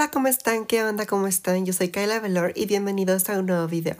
Hola, 0.00 0.10
¿cómo 0.10 0.28
están? 0.28 0.64
¿Qué 0.64 0.82
onda? 0.82 1.04
¿Cómo 1.04 1.26
están? 1.26 1.66
Yo 1.66 1.74
soy 1.74 1.90
Kyla 1.90 2.20
Velor 2.20 2.54
y 2.56 2.64
bienvenidos 2.64 3.28
a 3.28 3.38
un 3.38 3.44
nuevo 3.44 3.68
video. 3.68 3.96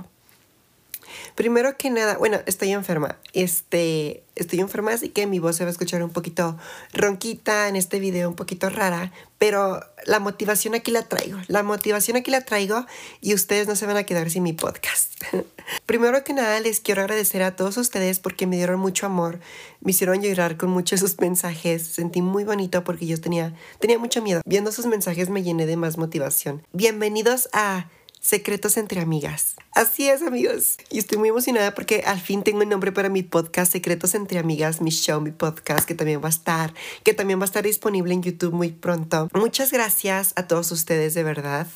Primero 1.35 1.77
que 1.77 1.91
nada, 1.91 2.19
bueno, 2.19 2.39
estoy 2.47 2.73
enferma. 2.73 3.19
Este, 3.33 4.25
estoy 4.35 4.61
enferma, 4.61 4.93
así 4.93 5.11
que 5.11 5.27
mi 5.27 5.39
voz 5.39 5.57
se 5.57 5.65
va 5.65 5.69
a 5.69 5.73
escuchar 5.73 6.03
un 6.03 6.11
poquito 6.11 6.59
ronquita 6.93 7.69
en 7.69 7.77
este 7.77 8.01
video, 8.01 8.29
un 8.29 8.37
poquito 8.37 8.71
rara, 8.71 9.13
pero 9.39 9.81
la 10.07 10.19
motivación 10.19 10.75
aquí 10.75 10.91
la 10.91 11.03
traigo. 11.03 11.39
La 11.49 11.63
motivación 11.63 12.17
aquí 12.17 12.31
la 12.31 12.43
traigo 12.43 12.87
y 13.21 13.35
ustedes 13.35 13.67
no 13.67 13.77
se 13.77 13.87
van 13.87 13.97
a 13.97 14.05
quedar 14.05 14.31
sin 14.31 14.43
mi 14.43 14.53
podcast. 14.53 15.13
Primero 15.87 16.25
que 16.25 16.33
nada, 16.33 16.59
les 16.61 16.81
quiero 16.81 17.03
agradecer 17.03 17.43
a 17.43 17.55
todos 17.57 17.77
ustedes 17.77 18.19
porque 18.19 18.47
me 18.47 18.57
dieron 18.57 18.81
mucho 18.81 19.07
amor, 19.07 19.41
me 19.81 19.93
hicieron 19.93 20.21
llorar 20.23 20.57
con 20.57 20.71
muchos 20.71 21.01
sus 21.01 21.19
mensajes. 21.21 21.87
Sentí 21.87 22.23
muy 22.23 22.45
bonito 22.45 22.85
porque 22.85 23.07
yo 23.07 23.21
tenía, 23.21 23.55
tenía 23.79 23.99
mucho 23.99 24.23
miedo. 24.23 24.41
Viendo 24.45 24.73
sus 24.73 24.87
mensajes 24.87 25.31
me 25.31 25.43
llené 25.43 25.67
de 25.67 25.77
más 25.77 25.99
motivación. 25.99 26.63
Bienvenidos 26.73 27.49
a 27.53 27.89
Secretos 28.21 28.77
entre 28.77 29.01
Amigas. 29.01 29.57
Así 29.73 30.09
es, 30.09 30.21
amigos. 30.21 30.77
Y 30.91 30.99
estoy 30.99 31.17
muy 31.17 31.31
emocionada 31.31 31.75
porque 31.75 32.03
al 32.07 32.21
fin 32.21 32.43
tengo 32.43 32.61
el 32.61 32.69
nombre 32.69 32.93
para 32.93 33.09
mi 33.09 33.23
podcast 33.23 33.73
Secretos 33.73 34.15
entre 34.15 34.39
Amigas, 34.39 34.83
mi 34.83 34.91
show, 34.91 35.23
mi 35.23 35.31
podcast, 35.31 35.87
que 35.87 35.95
también 35.95 36.21
va 36.23 36.27
a 36.27 36.31
estar, 36.31 36.75
que 37.03 37.15
también 37.15 37.39
va 37.39 37.45
a 37.45 37.47
estar 37.47 37.65
disponible 37.65 38.13
en 38.13 38.23
YouTube 38.23 38.53
muy 38.53 38.73
pronto. 38.73 39.29
Muchas 39.33 39.73
gracias 39.73 40.35
a 40.37 40.47
todos 40.47 40.71
ustedes, 40.71 41.15
de 41.15 41.23
verdad, 41.23 41.67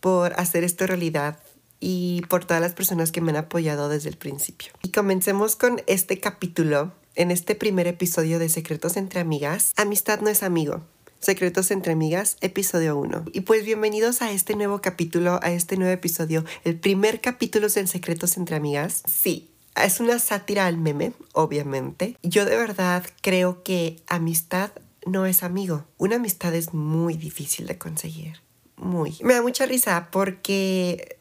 por 0.00 0.32
hacer 0.32 0.64
esto 0.64 0.84
realidad 0.86 1.38
y 1.78 2.22
por 2.28 2.44
todas 2.44 2.60
las 2.60 2.72
personas 2.72 3.12
que 3.12 3.20
me 3.20 3.30
han 3.30 3.36
apoyado 3.36 3.88
desde 3.88 4.08
el 4.08 4.16
principio. 4.16 4.72
Y 4.82 4.90
comencemos 4.90 5.54
con 5.54 5.80
este 5.86 6.18
capítulo. 6.18 6.92
En 7.16 7.30
este 7.30 7.54
primer 7.54 7.86
episodio 7.86 8.40
de 8.40 8.48
Secretos 8.48 8.96
entre 8.96 9.20
Amigas, 9.20 9.72
Amistad 9.76 10.20
no 10.20 10.30
es 10.30 10.42
amigo. 10.42 10.82
Secretos 11.24 11.70
entre 11.70 11.94
Amigas, 11.94 12.36
episodio 12.42 12.98
1. 12.98 13.24
Y 13.32 13.40
pues 13.40 13.64
bienvenidos 13.64 14.20
a 14.20 14.30
este 14.30 14.54
nuevo 14.56 14.82
capítulo, 14.82 15.40
a 15.42 15.52
este 15.52 15.78
nuevo 15.78 15.90
episodio. 15.90 16.44
El 16.64 16.78
primer 16.78 17.22
capítulo 17.22 17.68
es 17.68 17.78
en 17.78 17.88
Secretos 17.88 18.36
entre 18.36 18.56
Amigas. 18.56 19.02
Sí, 19.06 19.48
es 19.74 20.00
una 20.00 20.18
sátira 20.18 20.66
al 20.66 20.76
meme, 20.76 21.14
obviamente. 21.32 22.18
Yo 22.22 22.44
de 22.44 22.58
verdad 22.58 23.06
creo 23.22 23.62
que 23.62 24.02
amistad 24.06 24.72
no 25.06 25.24
es 25.24 25.42
amigo. 25.42 25.86
Una 25.96 26.16
amistad 26.16 26.54
es 26.54 26.74
muy 26.74 27.14
difícil 27.14 27.66
de 27.68 27.78
conseguir. 27.78 28.42
Muy. 28.76 29.16
Me 29.22 29.32
da 29.32 29.40
mucha 29.40 29.64
risa 29.64 30.08
porque 30.12 31.16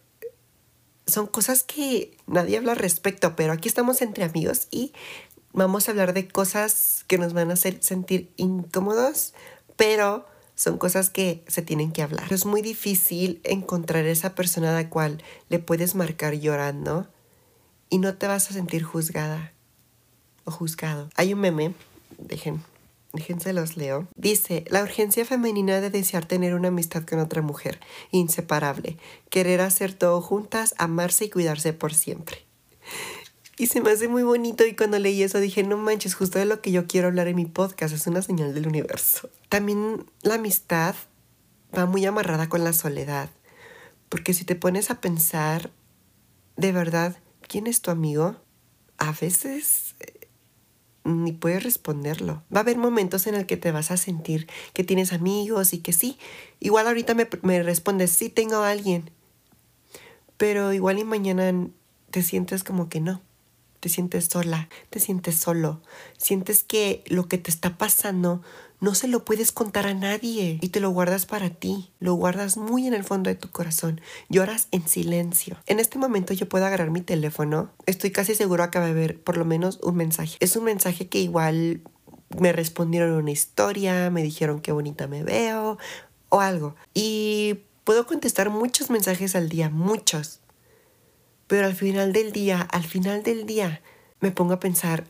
son 1.08 1.28
cosas 1.28 1.64
que 1.64 2.18
nadie 2.28 2.58
habla 2.58 2.74
al 2.74 2.78
respecto, 2.78 3.38
pero 3.38 3.54
aquí 3.54 3.70
estamos 3.70 4.02
entre 4.02 4.26
amigos 4.26 4.68
y 4.70 4.92
vamos 5.54 5.88
a 5.88 5.92
hablar 5.92 6.12
de 6.12 6.28
cosas 6.28 7.06
que 7.08 7.18
nos 7.18 7.32
van 7.32 7.52
a 7.52 7.54
hacer 7.54 7.78
sentir 7.82 8.34
incómodos 8.36 9.34
pero 9.76 10.26
son 10.56 10.78
cosas 10.78 11.10
que 11.10 11.44
se 11.48 11.62
tienen 11.62 11.92
que 11.92 12.04
hablar. 12.04 12.32
Es 12.32 12.46
muy 12.46 12.62
difícil 12.62 13.42
encontrar 13.44 14.06
esa 14.06 14.36
persona 14.36 14.72
a 14.72 14.82
la 14.82 14.90
cual 14.90 15.24
le 15.50 15.60
puedes 15.60 15.96
marcar 15.96 16.34
llorando 16.36 17.08
y 17.90 17.98
no 17.98 18.16
te 18.16 18.28
vas 18.28 18.50
a 18.50 18.54
sentir 18.54 18.84
juzgada 18.84 19.54
o 20.46 20.52
juzgado. 20.52 21.10
Hay 21.16 21.34
un 21.34 21.40
meme, 21.40 21.74
dejen, 22.18 22.64
déjense 23.14 23.54
los 23.54 23.78
leo. 23.78 24.08
Dice, 24.16 24.66
la 24.68 24.84
urgencia 24.84 25.26
femenina 25.26 25.82
de 25.82 25.90
desear 25.90 26.26
tener 26.26 26.54
una 26.54 26.68
amistad 26.70 27.04
con 27.04 27.20
otra 27.20 27.42
mujer, 27.42 27.80
inseparable, 28.12 28.98
querer 29.30 29.62
hacer 29.62 29.94
todo 29.94 30.22
juntas, 30.22 30.76
amarse 30.78 31.26
y 31.26 31.30
cuidarse 31.30 31.74
por 31.74 31.94
siempre. 31.94 32.46
Y 33.58 33.68
se 33.68 33.82
me 33.82 33.92
hace 33.92 34.08
muy 34.08 34.24
bonito 34.24 34.66
y 34.66 34.76
cuando 34.76 34.98
leí 34.98 35.22
eso 35.22 35.40
dije, 35.40 35.64
no 35.64 35.78
manches, 35.78 36.16
justo 36.16 36.40
de 36.40 36.46
lo 36.46 36.62
que 36.62 36.72
yo 36.72 36.88
quiero 36.88 37.08
hablar 37.08 37.28
en 37.28 37.36
mi 37.36 37.46
podcast, 37.46 37.94
es 37.94 38.08
una 38.08 38.24
señal 38.24 38.54
del 38.54 38.68
universo. 38.68 39.30
También 39.50 40.06
la 40.24 40.36
amistad 40.36 40.96
va 41.78 41.86
muy 41.86 42.04
amarrada 42.06 42.50
con 42.50 42.64
la 42.64 42.74
soledad, 42.74 43.30
porque 44.10 44.34
si 44.34 44.44
te 44.44 44.56
pones 44.56 44.90
a 44.90 45.02
pensar, 45.02 45.70
de 46.58 46.72
verdad, 46.72 47.18
¿quién 47.48 47.68
es 47.68 47.82
tu 47.82 47.92
amigo? 47.92 48.38
A 48.98 49.12
veces 49.12 49.96
eh, 50.00 50.28
ni 51.04 51.32
puedes 51.32 51.64
responderlo. 51.64 52.44
Va 52.54 52.60
a 52.60 52.64
haber 52.64 52.78
momentos 52.78 53.28
en 53.28 53.36
el 53.36 53.46
que 53.46 53.58
te 53.58 53.72
vas 53.72 53.92
a 53.92 53.98
sentir 53.98 54.48
que 54.74 54.84
tienes 54.84 55.14
amigos 55.14 55.74
y 55.74 55.80
que 55.80 55.94
sí. 55.94 56.18
Igual 56.60 56.88
ahorita 56.88 57.14
me, 57.14 57.28
me 57.44 57.62
respondes, 57.62 58.12
sí 58.12 58.30
tengo 58.30 58.58
a 58.58 58.72
alguien. 58.72 59.12
Pero 60.38 60.74
igual 60.74 60.98
y 60.98 61.04
mañana 61.04 61.54
te 62.10 62.24
sientes 62.24 62.64
como 62.64 62.90
que 62.90 63.00
no 63.00 63.22
te 63.84 63.90
sientes 63.90 64.30
sola, 64.32 64.70
te 64.90 65.02
sientes 65.02 65.36
solo, 65.36 65.82
sientes 66.18 66.64
que 66.64 67.04
lo 67.08 67.28
que 67.28 67.38
te 67.38 67.52
está 67.52 67.78
pasando 67.78 68.42
no 68.80 68.96
se 68.96 69.10
lo 69.10 69.26
puedes 69.26 69.52
contar 69.52 69.88
a 69.88 69.94
nadie 69.94 70.58
y 70.62 70.70
te 70.70 70.80
lo 70.80 70.90
guardas 70.92 71.26
para 71.26 71.50
ti, 71.50 71.92
lo 72.00 72.14
guardas 72.14 72.56
muy 72.56 72.88
en 72.88 72.94
el 72.94 73.04
fondo 73.04 73.30
de 73.30 73.36
tu 73.36 73.50
corazón, 73.52 74.00
lloras 74.30 74.70
en 74.72 74.88
silencio. 74.88 75.58
En 75.66 75.82
este 75.82 75.98
momento 75.98 76.34
yo 76.34 76.48
puedo 76.48 76.66
agarrar 76.66 76.92
mi 76.92 77.02
teléfono, 77.02 77.72
estoy 77.86 78.12
casi 78.12 78.36
seguro 78.36 78.72
que 78.72 78.80
va 78.80 78.86
a 78.86 78.92
haber 78.92 79.22
por 79.22 79.36
lo 79.36 79.44
menos 79.44 79.82
un 79.84 79.98
mensaje. 79.98 80.38
Es 80.40 80.56
un 80.56 80.64
mensaje 80.64 81.10
que 81.10 81.20
igual 81.20 81.82
me 82.40 82.54
respondieron 82.54 83.12
una 83.12 83.32
historia, 83.32 84.10
me 84.12 84.24
dijeron 84.24 84.62
qué 84.62 84.72
bonita 84.72 85.08
me 85.08 85.26
veo 85.26 85.78
o 86.30 86.40
algo. 86.40 86.78
Y 86.94 87.60
puedo 87.84 88.08
contestar 88.08 88.50
muchos 88.50 88.90
mensajes 88.90 89.36
al 89.36 89.50
día, 89.50 89.70
muchos. 89.70 90.40
Pero 91.54 91.68
al 91.68 91.76
final 91.76 92.14
del 92.14 92.32
día, 92.32 92.62
al 92.62 92.84
final 92.84 93.22
del 93.22 93.46
día, 93.46 93.84
me 94.22 94.32
pongo 94.32 94.54
a 94.54 94.60
pensar, 94.60 95.04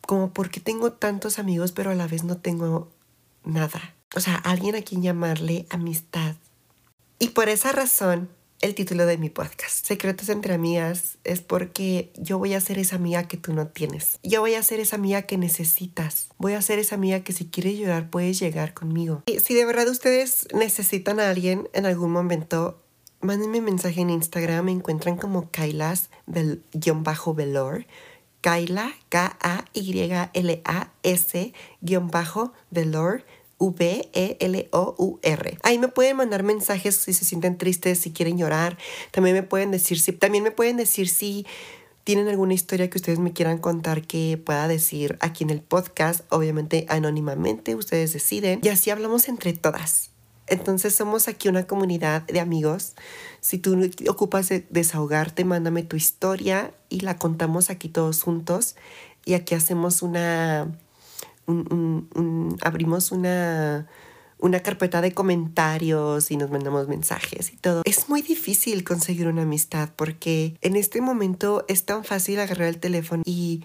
como 0.00 0.32
por 0.32 0.50
qué 0.50 0.58
tengo 0.58 0.94
tantos 0.94 1.38
amigos 1.38 1.70
pero 1.70 1.92
a 1.92 1.94
la 1.94 2.08
vez 2.08 2.24
no 2.24 2.38
tengo 2.38 2.90
nada. 3.44 3.94
O 4.16 4.20
sea, 4.20 4.34
alguien 4.34 4.74
a 4.74 4.82
quien 4.82 5.00
llamarle 5.00 5.64
amistad. 5.70 6.34
Y 7.20 7.28
por 7.28 7.48
esa 7.48 7.70
razón, 7.70 8.30
el 8.62 8.74
título 8.74 9.06
de 9.06 9.16
mi 9.16 9.30
podcast, 9.30 9.86
Secretos 9.86 10.28
entre 10.28 10.54
Amigas, 10.54 11.18
es 11.22 11.40
porque 11.40 12.12
yo 12.16 12.38
voy 12.38 12.54
a 12.54 12.60
ser 12.60 12.80
esa 12.80 12.96
amiga 12.96 13.28
que 13.28 13.36
tú 13.36 13.52
no 13.52 13.68
tienes. 13.68 14.18
Yo 14.24 14.40
voy 14.40 14.54
a 14.54 14.62
ser 14.64 14.80
esa 14.80 14.96
amiga 14.96 15.22
que 15.22 15.38
necesitas. 15.38 16.30
Voy 16.38 16.54
a 16.54 16.62
ser 16.62 16.80
esa 16.80 16.96
amiga 16.96 17.20
que 17.20 17.32
si 17.32 17.46
quieres 17.46 17.78
llorar 17.78 18.10
puedes 18.10 18.40
llegar 18.40 18.74
conmigo. 18.74 19.22
Y 19.26 19.38
si 19.38 19.54
de 19.54 19.66
verdad 19.66 19.86
ustedes 19.86 20.48
necesitan 20.52 21.20
a 21.20 21.30
alguien 21.30 21.68
en 21.74 21.86
algún 21.86 22.10
momento, 22.10 22.81
mándenme 23.22 23.60
mensaje 23.60 24.00
en 24.00 24.10
Instagram, 24.10 24.66
me 24.66 24.72
encuentran 24.72 25.16
como 25.16 25.50
Kailas 25.50 26.10
del 26.26 26.62
guion 26.72 27.02
bajo 27.04 27.34
Velor. 27.34 27.86
Kaila, 28.42 28.92
K-A-Y-L-A-S 29.08 30.32
guion 31.80 32.10
bajo 32.10 32.52
Velor. 32.70 33.24
V-E-L-O-U-R. 33.70 35.58
Ahí 35.62 35.78
me 35.78 35.86
pueden 35.86 36.16
mandar 36.16 36.42
mensajes 36.42 36.96
si 36.96 37.12
se 37.12 37.24
sienten 37.24 37.56
tristes, 37.58 38.00
si 38.00 38.10
quieren 38.12 38.36
llorar. 38.36 38.76
También 39.12 39.36
me 39.36 39.44
pueden 39.44 39.70
decir 39.70 40.00
si, 40.00 40.10
también 40.12 40.42
me 40.42 40.50
pueden 40.50 40.76
decir 40.76 41.08
si 41.08 41.46
tienen 42.04 42.26
alguna 42.28 42.54
historia 42.54 42.90
que 42.90 42.98
ustedes 42.98 43.20
me 43.20 43.32
quieran 43.32 43.58
contar 43.58 44.04
que 44.04 44.36
pueda 44.44 44.66
decir 44.66 45.16
aquí 45.20 45.44
en 45.44 45.50
el 45.50 45.60
podcast. 45.60 46.24
Obviamente 46.30 46.86
anónimamente, 46.88 47.76
ustedes 47.76 48.12
deciden. 48.12 48.60
Y 48.62 48.68
así 48.68 48.90
hablamos 48.90 49.28
entre 49.28 49.52
todas. 49.52 50.11
Entonces 50.52 50.94
somos 50.94 51.28
aquí 51.28 51.48
una 51.48 51.66
comunidad 51.66 52.22
de 52.26 52.38
amigos. 52.38 52.92
Si 53.40 53.56
tú 53.56 53.90
ocupas 54.06 54.50
de 54.50 54.66
desahogarte, 54.68 55.46
mándame 55.46 55.82
tu 55.82 55.96
historia 55.96 56.74
y 56.90 57.00
la 57.00 57.16
contamos 57.16 57.70
aquí 57.70 57.88
todos 57.88 58.22
juntos. 58.22 58.76
Y 59.24 59.32
aquí 59.32 59.54
hacemos 59.54 60.02
una, 60.02 60.70
abrimos 62.60 63.12
una, 63.12 63.88
una 64.38 64.60
carpeta 64.60 65.00
de 65.00 65.14
comentarios 65.14 66.30
y 66.30 66.36
nos 66.36 66.50
mandamos 66.50 66.86
mensajes 66.86 67.50
y 67.50 67.56
todo. 67.56 67.80
Es 67.86 68.10
muy 68.10 68.20
difícil 68.20 68.84
conseguir 68.84 69.28
una 69.28 69.42
amistad 69.42 69.88
porque 69.96 70.58
en 70.60 70.76
este 70.76 71.00
momento 71.00 71.64
es 71.66 71.86
tan 71.86 72.04
fácil 72.04 72.40
agarrar 72.40 72.68
el 72.68 72.78
teléfono 72.78 73.22
y 73.24 73.64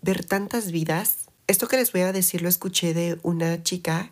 ver 0.00 0.24
tantas 0.24 0.72
vidas. 0.72 1.28
Esto 1.46 1.68
que 1.68 1.76
les 1.76 1.92
voy 1.92 2.02
a 2.02 2.12
decir 2.12 2.40
lo 2.40 2.48
escuché 2.48 2.94
de 2.94 3.18
una 3.22 3.62
chica 3.62 4.10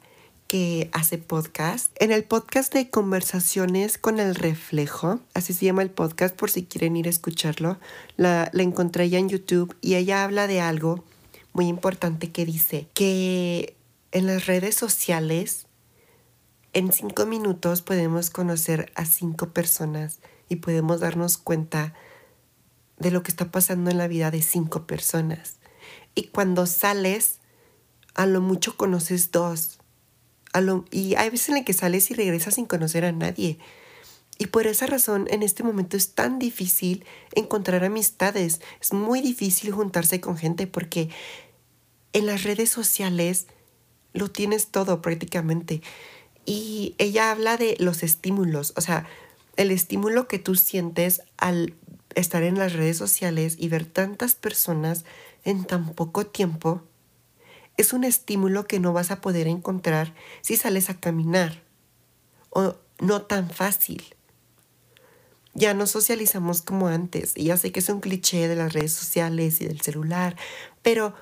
que 0.50 0.90
hace 0.92 1.16
podcast. 1.16 1.92
En 2.00 2.10
el 2.10 2.24
podcast 2.24 2.74
de 2.74 2.90
Conversaciones 2.90 3.98
con 3.98 4.18
el 4.18 4.34
Reflejo, 4.34 5.20
así 5.32 5.52
se 5.52 5.66
llama 5.66 5.82
el 5.82 5.90
podcast 5.90 6.34
por 6.34 6.50
si 6.50 6.64
quieren 6.64 6.96
ir 6.96 7.06
a 7.06 7.10
escucharlo, 7.10 7.78
la, 8.16 8.50
encontré 8.54 9.08
ya 9.08 9.20
en 9.20 9.28
YouTube 9.28 9.76
y 9.80 9.94
ella 9.94 10.24
habla 10.24 10.48
de 10.48 10.60
algo 10.60 11.04
muy 11.52 11.68
importante 11.68 12.32
que 12.32 12.46
dice 12.46 12.88
que 12.94 13.76
en 14.10 14.26
las 14.26 14.46
redes 14.46 14.74
sociales 14.74 15.68
en 16.72 16.92
cinco 16.92 17.26
minutos 17.26 17.80
podemos 17.80 18.30
conocer 18.30 18.90
a 18.96 19.04
cinco 19.04 19.50
personas 19.50 20.18
y 20.48 20.56
podemos 20.56 20.98
darnos 20.98 21.38
cuenta 21.38 21.94
de 22.98 23.12
lo 23.12 23.22
que 23.22 23.30
está 23.30 23.52
pasando 23.52 23.92
en 23.92 23.98
la 23.98 24.08
vida 24.08 24.32
de 24.32 24.42
cinco 24.42 24.84
personas. 24.84 25.58
Y 26.16 26.24
cuando 26.24 26.66
sales, 26.66 27.38
a 28.16 28.26
lo 28.26 28.40
mucho 28.40 28.76
conoces 28.76 29.30
dos 29.30 29.79
y 30.90 31.14
hay 31.14 31.30
veces 31.30 31.48
en 31.50 31.56
las 31.56 31.64
que 31.64 31.72
sales 31.72 32.10
y 32.10 32.14
regresas 32.14 32.54
sin 32.54 32.66
conocer 32.66 33.04
a 33.04 33.12
nadie. 33.12 33.58
Y 34.38 34.46
por 34.46 34.66
esa 34.66 34.86
razón, 34.86 35.26
en 35.30 35.42
este 35.42 35.62
momento 35.62 35.96
es 35.96 36.14
tan 36.14 36.38
difícil 36.38 37.04
encontrar 37.34 37.84
amistades. 37.84 38.60
Es 38.80 38.92
muy 38.92 39.20
difícil 39.20 39.70
juntarse 39.70 40.20
con 40.20 40.38
gente 40.38 40.66
porque 40.66 41.10
en 42.14 42.26
las 42.26 42.42
redes 42.42 42.70
sociales 42.70 43.46
lo 44.12 44.30
tienes 44.30 44.68
todo 44.68 45.02
prácticamente. 45.02 45.82
Y 46.46 46.94
ella 46.98 47.30
habla 47.30 47.56
de 47.56 47.76
los 47.78 48.02
estímulos, 48.02 48.72
o 48.76 48.80
sea, 48.80 49.06
el 49.56 49.70
estímulo 49.70 50.26
que 50.26 50.38
tú 50.38 50.54
sientes 50.54 51.22
al 51.36 51.74
estar 52.14 52.42
en 52.42 52.58
las 52.58 52.72
redes 52.72 52.96
sociales 52.96 53.56
y 53.58 53.68
ver 53.68 53.84
tantas 53.84 54.34
personas 54.34 55.04
en 55.44 55.64
tan 55.64 55.92
poco 55.92 56.26
tiempo 56.26 56.82
es 57.80 57.92
un 57.92 58.04
estímulo 58.04 58.66
que 58.66 58.80
no 58.80 58.92
vas 58.92 59.10
a 59.10 59.20
poder 59.20 59.46
encontrar 59.46 60.14
si 60.42 60.56
sales 60.56 60.90
a 60.90 61.00
caminar 61.00 61.62
o 62.50 62.76
no 63.00 63.22
tan 63.22 63.50
fácil. 63.50 64.04
Ya 65.54 65.74
no 65.74 65.86
socializamos 65.86 66.62
como 66.62 66.88
antes. 66.88 67.32
Y 67.36 67.44
ya 67.44 67.56
sé 67.56 67.72
que 67.72 67.80
es 67.80 67.88
un 67.88 68.00
cliché 68.00 68.48
de 68.48 68.56
las 68.56 68.72
redes 68.72 68.92
sociales 68.92 69.60
y 69.60 69.66
del 69.66 69.80
celular, 69.80 70.36
pero 70.82 71.14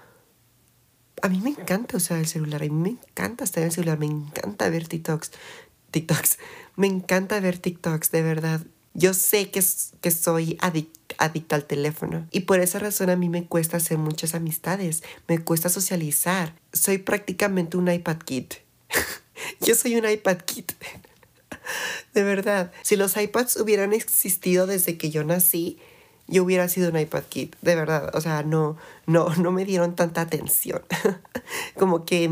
a 1.22 1.28
mí 1.28 1.40
me 1.40 1.50
encanta 1.50 1.96
usar 1.96 2.18
el 2.18 2.26
celular. 2.26 2.62
A 2.62 2.66
mí 2.66 2.70
me 2.70 2.90
encanta 2.90 3.44
estar 3.44 3.62
en 3.62 3.68
el 3.68 3.74
celular. 3.74 3.98
Me 3.98 4.06
encanta 4.06 4.68
ver 4.68 4.86
TikToks. 4.86 5.32
TikToks. 5.90 6.38
Me 6.76 6.86
encanta 6.86 7.40
ver 7.40 7.58
TikToks, 7.58 8.10
de 8.10 8.22
verdad. 8.22 8.60
Yo 8.94 9.14
sé 9.14 9.50
que, 9.50 9.62
que 10.00 10.10
soy 10.10 10.58
adicta 10.60 10.97
al 11.18 11.64
teléfono 11.64 12.26
y 12.30 12.40
por 12.40 12.60
esa 12.60 12.78
razón 12.78 13.10
a 13.10 13.16
mí 13.16 13.28
me 13.28 13.44
cuesta 13.44 13.76
hacer 13.76 13.98
muchas 13.98 14.34
amistades, 14.34 15.02
me 15.26 15.38
cuesta 15.38 15.68
socializar. 15.68 16.54
Soy 16.72 16.98
prácticamente 16.98 17.76
un 17.76 17.90
iPad 17.90 18.18
Kid. 18.18 18.46
Yo 19.60 19.74
soy 19.74 19.96
un 19.96 20.08
iPad 20.08 20.38
Kid. 20.38 20.64
De 22.14 22.22
verdad, 22.22 22.72
si 22.82 22.96
los 22.96 23.16
iPads 23.16 23.56
hubieran 23.56 23.92
existido 23.92 24.66
desde 24.66 24.96
que 24.96 25.10
yo 25.10 25.22
nací, 25.24 25.78
yo 26.26 26.42
hubiera 26.44 26.68
sido 26.68 26.90
un 26.90 26.98
iPad 26.98 27.24
Kid, 27.28 27.54
de 27.62 27.74
verdad. 27.74 28.10
O 28.14 28.20
sea, 28.20 28.42
no, 28.42 28.76
no, 29.06 29.34
no 29.36 29.52
me 29.52 29.64
dieron 29.64 29.94
tanta 29.94 30.22
atención. 30.22 30.82
Como 31.78 32.04
que 32.04 32.30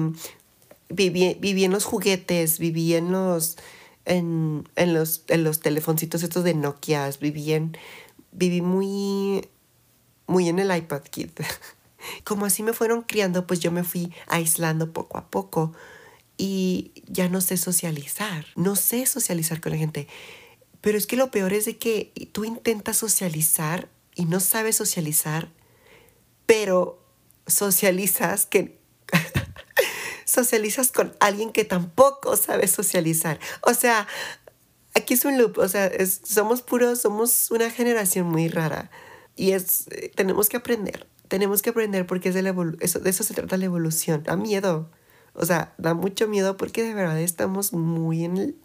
viví, 0.89 1.37
viví 1.41 1.65
en 1.65 1.73
los 1.73 1.85
juguetes, 1.85 2.59
viví 2.59 2.95
en 2.95 3.13
los, 3.13 3.57
en, 4.05 4.69
en 4.77 4.95
los, 4.95 5.23
en 5.29 5.45
los 5.45 5.61
telefoncitos 5.61 6.23
estos 6.23 6.45
de 6.45 6.55
Nokia, 6.55 7.11
viví 7.21 7.53
en, 7.53 7.77
viví 8.37 8.61
muy, 8.61 9.49
muy 10.27 10.49
en 10.49 10.59
el 10.59 10.75
iPad 10.77 11.03
Kid. 11.03 11.31
Como 12.25 12.47
así 12.47 12.63
me 12.63 12.73
fueron 12.73 13.03
criando, 13.03 13.47
pues 13.47 13.61
yo 13.61 13.73
me 13.73 13.83
fui 13.83 14.13
aislando 14.29 14.93
poco 14.93 15.19
a 15.19 15.29
poco 15.29 15.73
y 16.37 16.93
ya 17.07 17.29
no 17.29 17.41
sé 17.41 17.57
socializar, 17.57 18.47
no 18.55 18.77
sé 18.77 19.07
socializar 19.07 19.61
con 19.61 19.73
la 19.73 19.79
gente. 19.79 20.07
Pero 20.81 20.99
es 20.99 21.07
que 21.07 21.17
lo 21.17 21.31
peor 21.31 21.53
es 21.53 21.65
de 21.65 21.79
que 21.79 22.13
tú 22.33 22.45
intentas 22.45 22.99
socializar 22.99 23.89
y 24.15 24.27
no 24.27 24.39
sabes 24.41 24.77
socializar, 24.77 25.49
pero 26.45 27.03
socializas 27.47 28.47
que 28.47 28.79
socializas 30.25 30.93
con 30.93 31.17
alguien 31.19 31.53
que 31.53 31.65
tampoco 31.65 32.37
sabe 32.37 32.69
socializar. 32.69 33.41
O 33.63 33.75
sea, 33.75 34.07
aquí 34.97 35.15
es 35.15 35.25
un 35.25 35.39
loop, 35.39 35.59
o 35.59 35.69
sea, 35.69 35.91
somos 36.25 36.63
puros, 36.63 37.01
somos 37.01 37.51
una 37.51 37.71
generación 37.71 38.27
muy 38.27 38.49
rara 38.49 38.91
y 39.37 39.53
es, 39.53 39.87
eh, 39.91 40.11
tenemos 40.15 40.49
que 40.49 40.57
aprender, 40.57 41.07
tenemos 41.29 41.63
que 41.63 41.71
aprender 41.71 42.07
porque 42.07 42.31
es 42.31 42.35
de, 42.35 42.77
eso, 42.81 42.99
de 42.99 43.11
eso 43.11 43.23
se 43.23 43.35
trata 43.35 43.57
la 43.57 43.67
evolución. 43.67 44.23
Da 44.23 44.37
miedo, 44.37 44.91
o 45.35 45.45
sea, 45.45 45.75
da 45.79 45.95
mucho 45.95 46.27
miedo 46.29 46.57
porque 46.57 46.83
de 46.83 46.95
verdad 46.95 47.21
estamos 47.21 47.73
muy 47.73 48.25
en, 48.25 48.57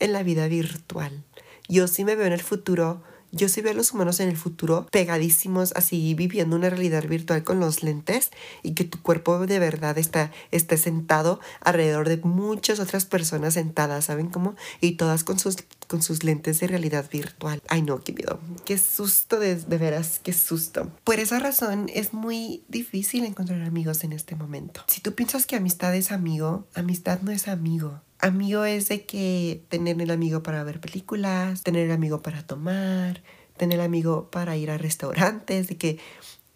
en 0.00 0.12
la 0.12 0.22
vida 0.22 0.48
virtual. 0.48 1.24
Yo 1.68 1.86
sí 1.86 2.04
me 2.04 2.16
veo 2.16 2.26
en 2.26 2.32
el 2.32 2.42
futuro 2.42 3.02
yo 3.32 3.48
sí 3.48 3.60
veo 3.60 3.72
a 3.72 3.76
los 3.76 3.92
humanos 3.92 4.20
en 4.20 4.28
el 4.28 4.36
futuro 4.36 4.86
pegadísimos, 4.90 5.72
así 5.76 6.14
viviendo 6.14 6.56
una 6.56 6.70
realidad 6.70 7.04
virtual 7.06 7.44
con 7.44 7.60
los 7.60 7.82
lentes 7.82 8.30
y 8.62 8.74
que 8.74 8.84
tu 8.84 9.00
cuerpo 9.02 9.46
de 9.46 9.58
verdad 9.58 9.98
está, 9.98 10.30
esté 10.50 10.76
sentado 10.76 11.40
alrededor 11.60 12.08
de 12.08 12.18
muchas 12.18 12.80
otras 12.80 13.04
personas 13.04 13.54
sentadas, 13.54 14.06
¿saben 14.06 14.28
cómo? 14.28 14.54
Y 14.80 14.92
todas 14.92 15.24
con 15.24 15.38
sus, 15.38 15.56
con 15.86 16.02
sus 16.02 16.24
lentes 16.24 16.60
de 16.60 16.66
realidad 16.66 17.08
virtual. 17.10 17.62
Ay, 17.68 17.82
no, 17.82 18.02
qué 18.02 18.12
miedo. 18.12 18.40
Qué 18.64 18.78
susto, 18.78 19.38
de, 19.38 19.56
de 19.56 19.78
veras, 19.78 20.20
qué 20.22 20.32
susto. 20.32 20.90
Por 21.04 21.20
esa 21.20 21.38
razón 21.38 21.90
es 21.92 22.12
muy 22.12 22.64
difícil 22.68 23.24
encontrar 23.24 23.62
amigos 23.62 24.04
en 24.04 24.12
este 24.12 24.34
momento. 24.34 24.82
Si 24.86 25.00
tú 25.00 25.14
piensas 25.14 25.46
que 25.46 25.56
amistad 25.56 25.94
es 25.94 26.12
amigo, 26.12 26.66
amistad 26.74 27.20
no 27.22 27.30
es 27.30 27.48
amigo. 27.48 28.00
Amigo 28.20 28.64
es 28.64 28.88
de 28.88 29.06
que 29.06 29.64
tener 29.68 30.00
el 30.00 30.10
amigo 30.10 30.42
para 30.42 30.62
ver 30.64 30.80
películas, 30.80 31.62
tener 31.62 31.86
el 31.86 31.92
amigo 31.92 32.20
para 32.20 32.42
tomar, 32.46 33.22
tener 33.56 33.78
el 33.78 33.84
amigo 33.84 34.30
para 34.30 34.56
ir 34.56 34.70
a 34.70 34.78
restaurantes, 34.78 35.68
de 35.68 35.76
que, 35.76 35.98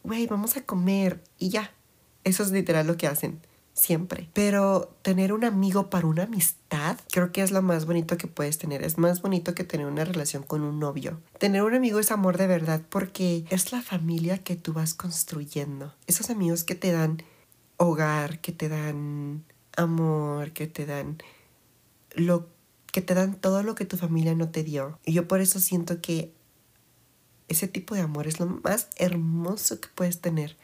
güey, 0.02 0.26
vamos 0.26 0.56
a 0.56 0.64
comer 0.64 1.22
y 1.38 1.48
ya. 1.48 1.72
Eso 2.24 2.42
es 2.42 2.50
literal 2.50 2.86
lo 2.86 2.96
que 2.96 3.06
hacen 3.06 3.40
siempre. 3.74 4.30
Pero 4.32 4.96
tener 5.02 5.32
un 5.32 5.44
amigo 5.44 5.90
para 5.90 6.06
una 6.06 6.22
amistad, 6.22 6.98
creo 7.10 7.32
que 7.32 7.42
es 7.42 7.50
lo 7.50 7.60
más 7.60 7.84
bonito 7.84 8.16
que 8.16 8.26
puedes 8.26 8.58
tener. 8.58 8.82
Es 8.82 8.98
más 8.98 9.20
bonito 9.20 9.54
que 9.54 9.64
tener 9.64 9.86
una 9.86 10.04
relación 10.04 10.42
con 10.42 10.62
un 10.62 10.78
novio. 10.78 11.20
Tener 11.38 11.62
un 11.62 11.74
amigo 11.74 11.98
es 11.98 12.10
amor 12.10 12.38
de 12.38 12.46
verdad 12.46 12.80
porque 12.88 13.44
es 13.50 13.72
la 13.72 13.82
familia 13.82 14.38
que 14.38 14.56
tú 14.56 14.72
vas 14.72 14.94
construyendo. 14.94 15.94
Esos 16.06 16.30
amigos 16.30 16.64
que 16.64 16.74
te 16.74 16.92
dan 16.92 17.22
hogar, 17.76 18.40
que 18.40 18.52
te 18.52 18.68
dan 18.68 19.44
amor, 19.76 20.52
que 20.52 20.66
te 20.66 20.86
dan 20.86 21.18
lo 22.14 22.48
que 22.92 23.02
te 23.02 23.14
dan 23.14 23.34
todo 23.34 23.62
lo 23.62 23.74
que 23.74 23.84
tu 23.84 23.96
familia 23.96 24.34
no 24.34 24.50
te 24.50 24.62
dio. 24.62 24.98
Y 25.04 25.12
yo 25.12 25.26
por 25.26 25.40
eso 25.40 25.60
siento 25.60 26.00
que 26.00 26.32
ese 27.48 27.68
tipo 27.68 27.94
de 27.94 28.02
amor 28.02 28.26
es 28.26 28.40
lo 28.40 28.46
más 28.46 28.88
hermoso 28.96 29.80
que 29.80 29.88
puedes 29.94 30.20
tener. 30.20 30.56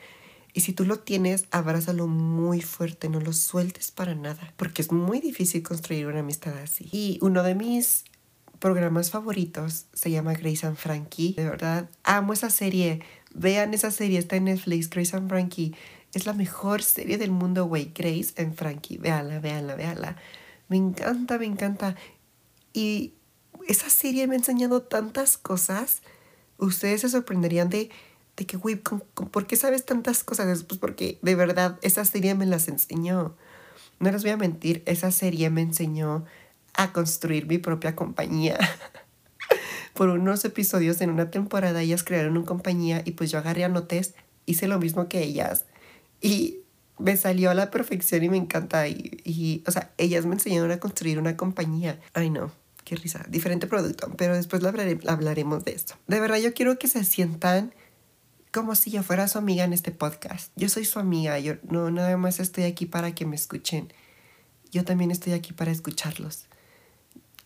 Y 0.52 0.60
si 0.60 0.72
tú 0.72 0.84
lo 0.84 0.98
tienes, 0.98 1.46
abrázalo 1.50 2.06
muy 2.06 2.60
fuerte, 2.60 3.08
no 3.08 3.20
lo 3.20 3.32
sueltes 3.32 3.90
para 3.90 4.14
nada, 4.14 4.52
porque 4.56 4.82
es 4.82 4.90
muy 4.90 5.20
difícil 5.20 5.62
construir 5.62 6.06
una 6.06 6.20
amistad 6.20 6.56
así. 6.58 6.88
Y 6.90 7.18
uno 7.22 7.42
de 7.42 7.54
mis 7.54 8.04
programas 8.58 9.10
favoritos 9.10 9.86
se 9.92 10.10
llama 10.10 10.34
Grace 10.34 10.66
and 10.66 10.76
Frankie. 10.76 11.34
De 11.34 11.44
verdad, 11.44 11.88
amo 12.04 12.32
esa 12.32 12.50
serie. 12.50 13.00
Vean 13.34 13.74
esa 13.74 13.90
serie, 13.90 14.18
está 14.18 14.36
en 14.36 14.44
Netflix, 14.44 14.90
Grace 14.90 15.16
and 15.16 15.28
Frankie. 15.28 15.74
Es 16.12 16.26
la 16.26 16.32
mejor 16.32 16.82
serie 16.82 17.18
del 17.18 17.30
mundo, 17.30 17.66
güey. 17.66 17.92
Grace 17.94 18.34
and 18.36 18.54
Frankie. 18.54 18.98
Véanla, 18.98 19.38
véanla, 19.38 19.76
véanla. 19.76 20.16
Me 20.70 20.76
encanta, 20.76 21.36
me 21.36 21.46
encanta. 21.46 21.96
Y 22.72 23.14
esa 23.66 23.90
serie 23.90 24.28
me 24.28 24.36
ha 24.36 24.38
enseñado 24.38 24.82
tantas 24.82 25.36
cosas. 25.36 26.00
Ustedes 26.58 27.00
se 27.00 27.08
sorprenderían 27.08 27.68
de, 27.68 27.90
de 28.36 28.46
que, 28.46 28.56
güey, 28.56 28.76
¿por 28.76 29.46
qué 29.48 29.56
sabes 29.56 29.84
tantas 29.84 30.22
cosas? 30.22 30.62
Pues 30.62 30.78
porque 30.78 31.18
de 31.22 31.34
verdad 31.34 31.76
esa 31.82 32.04
serie 32.04 32.36
me 32.36 32.46
las 32.46 32.68
enseñó. 32.68 33.34
No 33.98 34.12
les 34.12 34.22
voy 34.22 34.30
a 34.30 34.36
mentir, 34.36 34.84
esa 34.86 35.10
serie 35.10 35.50
me 35.50 35.60
enseñó 35.60 36.24
a 36.74 36.92
construir 36.92 37.46
mi 37.46 37.58
propia 37.58 37.96
compañía. 37.96 38.56
Por 39.94 40.08
unos 40.10 40.44
episodios 40.44 41.00
en 41.00 41.10
una 41.10 41.32
temporada 41.32 41.82
ellas 41.82 42.04
crearon 42.04 42.36
una 42.36 42.46
compañía 42.46 43.02
y 43.04 43.10
pues 43.10 43.32
yo 43.32 43.38
agarré 43.38 43.64
a 43.64 43.72
hice 44.46 44.68
lo 44.68 44.78
mismo 44.78 45.08
que 45.08 45.22
ellas. 45.22 45.64
Y 46.22 46.59
me 47.00 47.16
salió 47.16 47.50
a 47.50 47.54
la 47.54 47.70
perfección 47.70 48.22
y 48.22 48.28
me 48.28 48.36
encanta. 48.36 48.86
Y, 48.88 49.62
o 49.66 49.70
sea, 49.70 49.92
ellas 49.98 50.26
me 50.26 50.34
enseñaron 50.34 50.70
a 50.70 50.80
construir 50.80 51.18
una 51.18 51.36
compañía. 51.36 52.00
Ay, 52.14 52.30
no, 52.30 52.52
qué 52.84 52.96
risa. 52.96 53.24
Diferente 53.28 53.66
producto, 53.66 54.12
pero 54.16 54.36
después 54.36 54.62
hablaremos 54.64 55.64
de 55.64 55.72
esto. 55.72 55.94
De 56.06 56.20
verdad, 56.20 56.38
yo 56.38 56.54
quiero 56.54 56.78
que 56.78 56.88
se 56.88 57.04
sientan 57.04 57.74
como 58.52 58.74
si 58.74 58.90
yo 58.90 59.02
fuera 59.02 59.28
su 59.28 59.38
amiga 59.38 59.64
en 59.64 59.72
este 59.72 59.92
podcast. 59.92 60.52
Yo 60.56 60.68
soy 60.68 60.84
su 60.84 60.98
amiga, 60.98 61.38
yo 61.38 61.54
no 61.68 61.90
nada 61.90 62.16
más 62.16 62.40
estoy 62.40 62.64
aquí 62.64 62.86
para 62.86 63.14
que 63.14 63.26
me 63.26 63.36
escuchen. 63.36 63.92
Yo 64.70 64.84
también 64.84 65.10
estoy 65.10 65.32
aquí 65.32 65.52
para 65.52 65.70
escucharlos. 65.70 66.46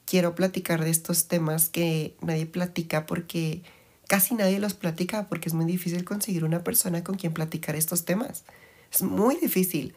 Quiero 0.07 0.35
platicar 0.35 0.85
de 0.85 0.91
estos 0.91 1.29
temas 1.29 1.69
que 1.69 2.17
nadie 2.21 2.47
platica 2.47 3.07
porque 3.07 3.63
casi 4.07 4.35
nadie 4.35 4.59
los 4.59 4.75
platica 4.75 5.29
porque 5.29 5.49
es 5.49 5.55
muy 5.55 5.65
difícil 5.65 6.05
conseguir 6.05 6.45
una 6.45 6.63
persona 6.63 7.03
con 7.03 7.17
quien 7.17 7.33
platicar 7.33 7.77
estos 7.77 8.05
temas. 8.05 8.45
Es 8.95 9.03
muy 9.03 9.37
difícil. 9.37 9.95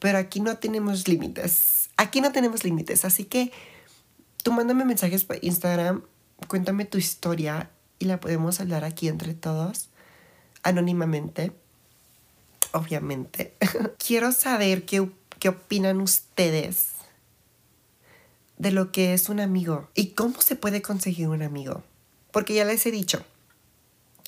Pero 0.00 0.18
aquí 0.18 0.40
no 0.40 0.58
tenemos 0.58 1.08
límites. 1.08 1.90
Aquí 1.96 2.20
no 2.20 2.32
tenemos 2.32 2.64
límites. 2.64 3.04
Así 3.04 3.24
que 3.24 3.52
tú 4.42 4.52
mándame 4.52 4.84
mensajes 4.84 5.24
por 5.24 5.38
Instagram, 5.42 6.02
cuéntame 6.48 6.84
tu 6.84 6.98
historia 6.98 7.70
y 7.98 8.04
la 8.04 8.20
podemos 8.20 8.60
hablar 8.60 8.84
aquí 8.84 9.08
entre 9.08 9.34
todos, 9.34 9.88
anónimamente, 10.62 11.52
obviamente. 12.72 13.54
Quiero 13.98 14.32
saber 14.32 14.84
qué, 14.84 15.08
qué 15.38 15.48
opinan 15.48 16.00
ustedes 16.00 16.88
de 18.58 18.70
lo 18.70 18.92
que 18.92 19.14
es 19.14 19.28
un 19.28 19.40
amigo 19.40 19.88
y 19.94 20.08
cómo 20.08 20.40
se 20.42 20.56
puede 20.56 20.82
conseguir 20.82 21.28
un 21.28 21.42
amigo. 21.42 21.82
Porque 22.30 22.54
ya 22.54 22.64
les 22.64 22.84
he 22.84 22.90
dicho, 22.90 23.24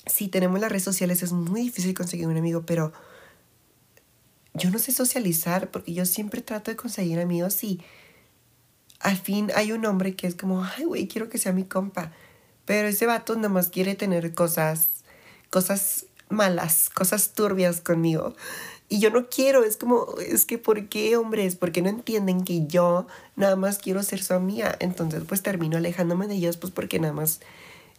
si 0.05 0.27
tenemos 0.27 0.59
las 0.59 0.71
redes 0.71 0.83
sociales 0.83 1.21
es 1.23 1.31
muy 1.31 1.61
difícil 1.61 1.93
conseguir 1.93 2.27
un 2.27 2.37
amigo, 2.37 2.65
pero 2.65 2.93
yo 4.57 4.69
no 4.71 4.79
sé 4.79 4.91
socializar 4.91 5.69
porque 5.69 5.93
yo 5.93 6.05
siempre 6.05 6.41
trato 6.41 6.71
de 6.71 6.77
conseguir 6.77 7.19
amigos 7.19 7.63
y 7.63 7.79
al 8.99 9.17
fin 9.17 9.51
hay 9.55 9.71
un 9.71 9.85
hombre 9.85 10.15
que 10.15 10.27
es 10.27 10.35
como, 10.35 10.63
ay, 10.63 10.85
güey, 10.85 11.07
quiero 11.07 11.29
que 11.29 11.37
sea 11.37 11.53
mi 11.53 11.63
compa. 11.63 12.11
Pero 12.65 12.87
ese 12.87 13.05
vato 13.05 13.35
nada 13.35 13.49
más 13.49 13.69
quiere 13.69 13.95
tener 13.95 14.33
cosas, 14.33 14.89
cosas 15.49 16.05
malas, 16.29 16.89
cosas 16.89 17.33
turbias 17.33 17.79
conmigo. 17.79 18.35
Y 18.89 18.99
yo 18.99 19.09
no 19.09 19.29
quiero, 19.29 19.63
es 19.63 19.77
como, 19.77 20.15
es 20.19 20.45
que 20.45 20.57
¿por 20.57 20.87
qué 20.87 21.17
hombres? 21.17 21.55
Porque 21.55 21.81
no 21.81 21.89
entienden 21.89 22.43
que 22.43 22.65
yo 22.67 23.07
nada 23.35 23.55
más 23.55 23.77
quiero 23.77 24.01
ser 24.03 24.23
su 24.23 24.33
amiga. 24.33 24.75
Entonces 24.79 25.23
pues 25.27 25.43
termino 25.43 25.77
alejándome 25.77 26.27
de 26.27 26.35
ellos 26.35 26.57
pues 26.57 26.73
porque 26.73 26.99
nada 26.99 27.13
más 27.13 27.39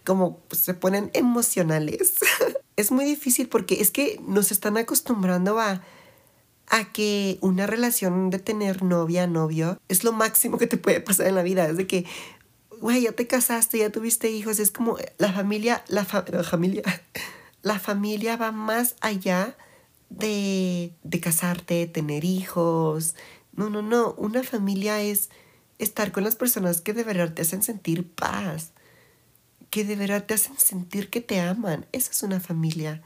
como 0.05 0.39
pues, 0.49 0.63
se 0.63 0.75
ponen 0.75 1.11
emocionales. 1.15 2.15
es 2.77 2.91
muy 2.91 3.05
difícil 3.05 3.49
porque 3.49 3.81
es 3.81 3.91
que 3.91 4.21
nos 4.27 4.51
están 4.51 4.77
acostumbrando 4.77 5.59
a, 5.59 5.83
a 6.71 6.93
que 6.93 7.39
una 7.41 7.67
relación 7.67 8.31
de 8.31 8.39
tener 8.39 8.83
novia, 8.83 9.27
novio, 9.27 9.81
es 9.89 10.05
lo 10.05 10.13
máximo 10.13 10.59
que 10.59 10.67
te 10.67 10.77
puede 10.77 11.01
pasar 11.01 11.27
en 11.27 11.35
la 11.35 11.43
vida. 11.43 11.69
Es 11.69 11.77
de 11.77 11.87
que, 11.87 12.05
güey, 12.81 13.03
ya 13.03 13.13
te 13.13 13.27
casaste, 13.27 13.79
ya 13.79 13.91
tuviste 13.91 14.31
hijos. 14.31 14.59
Es 14.59 14.71
como 14.71 14.97
la 15.19 15.33
familia, 15.33 15.83
la, 15.89 16.07
la 16.31 16.45
familia, 16.45 16.83
la 17.63 17.79
familia 17.79 18.37
va 18.37 18.53
más 18.53 18.97
allá 19.01 19.57
de, 20.11 20.93
de 21.03 21.21
casarte, 21.21 21.87
tener 21.87 22.25
hijos. 22.25 23.15
No, 23.53 23.71
no, 23.71 23.83
no. 23.83 24.15
Una 24.19 24.43
familia 24.43 25.01
es 25.01 25.31
estar 25.79 26.13
con 26.13 26.25
las 26.25 26.37
personas 26.37 26.81
que 26.81 26.93
de 26.93 27.05
verdad 27.05 27.33
te 27.33 27.43
hacen 27.43 27.63
sentir 27.63 28.11
paz, 28.11 28.73
que 29.71 29.85
de 29.85 29.97
verdad 29.97 30.25
te 30.25 30.35
hacen 30.35 30.59
sentir 30.59 31.09
que 31.09 31.21
te 31.21 31.41
aman. 31.41 31.87
Esa 31.93 32.11
es 32.11 32.23
una 32.23 32.41
familia. 32.41 33.03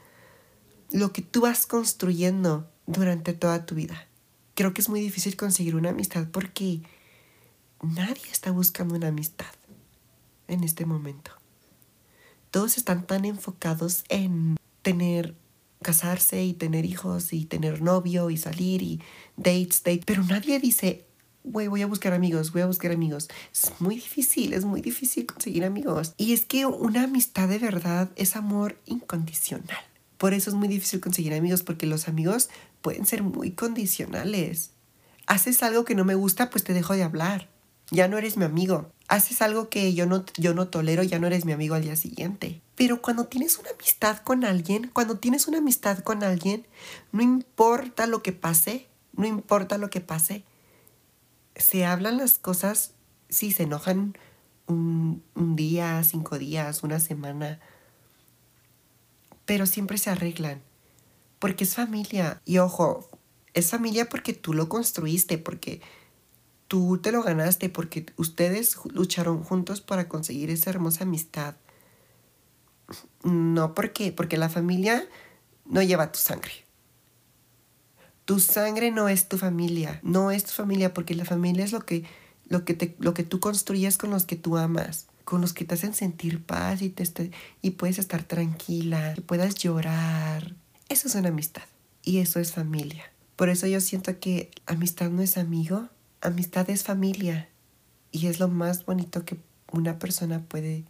Lo 0.91 1.13
que 1.13 1.21
tú 1.21 1.41
vas 1.41 1.65
construyendo 1.65 2.69
durante 2.85 3.33
toda 3.33 3.65
tu 3.65 3.75
vida. 3.75 4.07
Creo 4.55 4.73
que 4.73 4.81
es 4.81 4.89
muy 4.89 4.99
difícil 4.99 5.35
conseguir 5.35 5.75
una 5.75 5.89
amistad 5.89 6.27
porque 6.31 6.81
nadie 7.81 8.29
está 8.31 8.51
buscando 8.51 8.95
una 8.95 9.07
amistad 9.07 9.53
en 10.47 10.63
este 10.63 10.85
momento. 10.85 11.31
Todos 12.51 12.77
están 12.77 13.07
tan 13.07 13.25
enfocados 13.25 14.03
en 14.09 14.57
tener 14.83 15.35
casarse 15.83 16.43
y 16.43 16.53
tener 16.53 16.85
hijos 16.85 17.33
y 17.33 17.45
tener 17.45 17.81
novio 17.81 18.31
y 18.31 18.37
salir 18.37 18.81
y 18.81 19.01
dates, 19.37 19.83
dates. 19.83 20.05
Pero 20.05 20.23
nadie 20.23 20.59
dice, 20.59 21.05
güey, 21.43 21.67
voy 21.67 21.83
a 21.83 21.87
buscar 21.87 22.13
amigos, 22.13 22.51
voy 22.51 22.63
a 22.63 22.65
buscar 22.65 22.91
amigos. 22.91 23.29
Es 23.51 23.73
muy 23.79 23.95
difícil, 23.95 24.53
es 24.53 24.65
muy 24.65 24.81
difícil 24.81 25.27
conseguir 25.27 25.65
amigos. 25.65 26.15
Y 26.17 26.33
es 26.33 26.45
que 26.45 26.65
una 26.65 27.03
amistad 27.03 27.49
de 27.49 27.59
verdad 27.59 28.09
es 28.15 28.35
amor 28.35 28.79
incondicional. 28.85 29.83
Por 30.17 30.33
eso 30.33 30.49
es 30.49 30.55
muy 30.55 30.67
difícil 30.67 31.01
conseguir 31.01 31.33
amigos 31.33 31.61
porque 31.63 31.85
los 31.85 32.07
amigos 32.07 32.49
pueden 32.83 33.07
ser 33.07 33.23
muy 33.23 33.51
condicionales. 33.53 34.71
Haces 35.25 35.63
algo 35.63 35.85
que 35.85 35.95
no 35.95 36.05
me 36.05 36.13
gusta, 36.13 36.51
pues 36.51 36.63
te 36.63 36.73
dejo 36.73 36.93
de 36.93 37.01
hablar. 37.01 37.49
Ya 37.89 38.07
no 38.07 38.17
eres 38.17 38.37
mi 38.37 38.43
amigo. 38.43 38.91
Haces 39.07 39.41
algo 39.41 39.69
que 39.69 39.93
yo 39.95 40.05
no, 40.05 40.25
yo 40.37 40.53
no 40.53 40.67
tolero, 40.67 41.01
ya 41.01 41.17
no 41.17 41.25
eres 41.25 41.45
mi 41.45 41.53
amigo 41.53 41.75
al 41.75 41.81
día 41.81 41.95
siguiente. 41.95 42.61
Pero 42.75 43.01
cuando 43.01 43.25
tienes 43.25 43.57
una 43.57 43.69
amistad 43.69 44.17
con 44.17 44.45
alguien, 44.45 44.91
cuando 44.93 45.17
tienes 45.17 45.47
una 45.47 45.59
amistad 45.59 45.99
con 45.99 46.23
alguien, 46.23 46.67
no 47.11 47.23
importa 47.23 48.05
lo 48.05 48.21
que 48.21 48.33
pase, 48.33 48.87
no 49.13 49.25
importa 49.25 49.77
lo 49.77 49.89
que 49.89 50.01
pase, 50.01 50.43
se 51.55 51.85
hablan 51.85 52.17
las 52.17 52.37
cosas, 52.37 52.91
sí, 53.29 53.51
se 53.51 53.63
enojan 53.63 54.17
un, 54.67 55.23
un 55.35 55.55
día, 55.55 56.03
cinco 56.03 56.37
días, 56.37 56.83
una 56.83 56.99
semana, 56.99 57.59
pero 59.45 59.65
siempre 59.67 59.97
se 59.97 60.09
arreglan, 60.09 60.61
porque 61.43 61.65
es 61.65 61.75
familia. 61.75 62.41
Y 62.45 62.59
ojo, 62.59 63.09
es 63.53 63.69
familia 63.69 64.07
porque 64.07 64.31
tú 64.31 64.53
lo 64.53 64.69
construiste, 64.69 65.37
porque 65.37 65.81
tú 66.69 66.99
te 66.99 67.11
lo 67.11 67.21
ganaste, 67.21 67.67
porque 67.67 68.05
ustedes 68.15 68.77
lucharon 68.85 69.43
juntos 69.43 69.81
para 69.81 70.07
conseguir 70.07 70.49
esa 70.49 70.69
hermosa 70.69 71.03
amistad. 71.03 71.55
No, 73.25 73.73
¿por 73.73 73.91
qué? 73.91 74.13
Porque 74.13 74.37
la 74.37 74.47
familia 74.47 75.05
no 75.65 75.81
lleva 75.81 76.13
tu 76.13 76.19
sangre. 76.19 76.63
Tu 78.23 78.39
sangre 78.39 78.91
no 78.91 79.09
es 79.09 79.27
tu 79.27 79.37
familia, 79.37 79.99
no 80.01 80.31
es 80.31 80.45
tu 80.45 80.53
familia 80.53 80.93
porque 80.93 81.13
la 81.13 81.25
familia 81.25 81.65
es 81.65 81.73
lo 81.73 81.81
que, 81.81 82.05
lo 82.47 82.63
que, 82.63 82.73
te, 82.73 82.95
lo 82.99 83.13
que 83.13 83.23
tú 83.25 83.41
construyes 83.41 83.97
con 83.97 84.11
los 84.11 84.23
que 84.25 84.37
tú 84.37 84.55
amas, 84.55 85.07
con 85.25 85.41
los 85.41 85.51
que 85.51 85.65
te 85.65 85.73
hacen 85.73 85.93
sentir 85.93 86.41
paz 86.41 86.81
y, 86.81 86.89
te, 86.89 87.31
y 87.61 87.71
puedes 87.71 87.99
estar 87.99 88.23
tranquila, 88.23 89.13
que 89.15 89.21
puedas 89.21 89.55
llorar. 89.55 90.32
Eso 90.93 91.07
es 91.07 91.15
una 91.15 91.29
amistad 91.29 91.63
y 92.03 92.19
eso 92.19 92.39
es 92.39 92.51
familia. 92.51 93.03
Por 93.35 93.49
eso 93.49 93.65
yo 93.65 93.81
siento 93.81 94.19
que 94.19 94.51
amistad 94.67 95.09
no 95.09 95.23
es 95.23 95.39
amigo, 95.39 95.89
amistad 96.21 96.69
es 96.69 96.83
familia 96.83 97.49
y 98.11 98.27
es 98.27 98.39
lo 98.39 98.47
más 98.47 98.85
bonito 98.85 99.25
que 99.25 99.39
una 99.71 99.97
persona 99.97 100.43
puede 100.43 100.83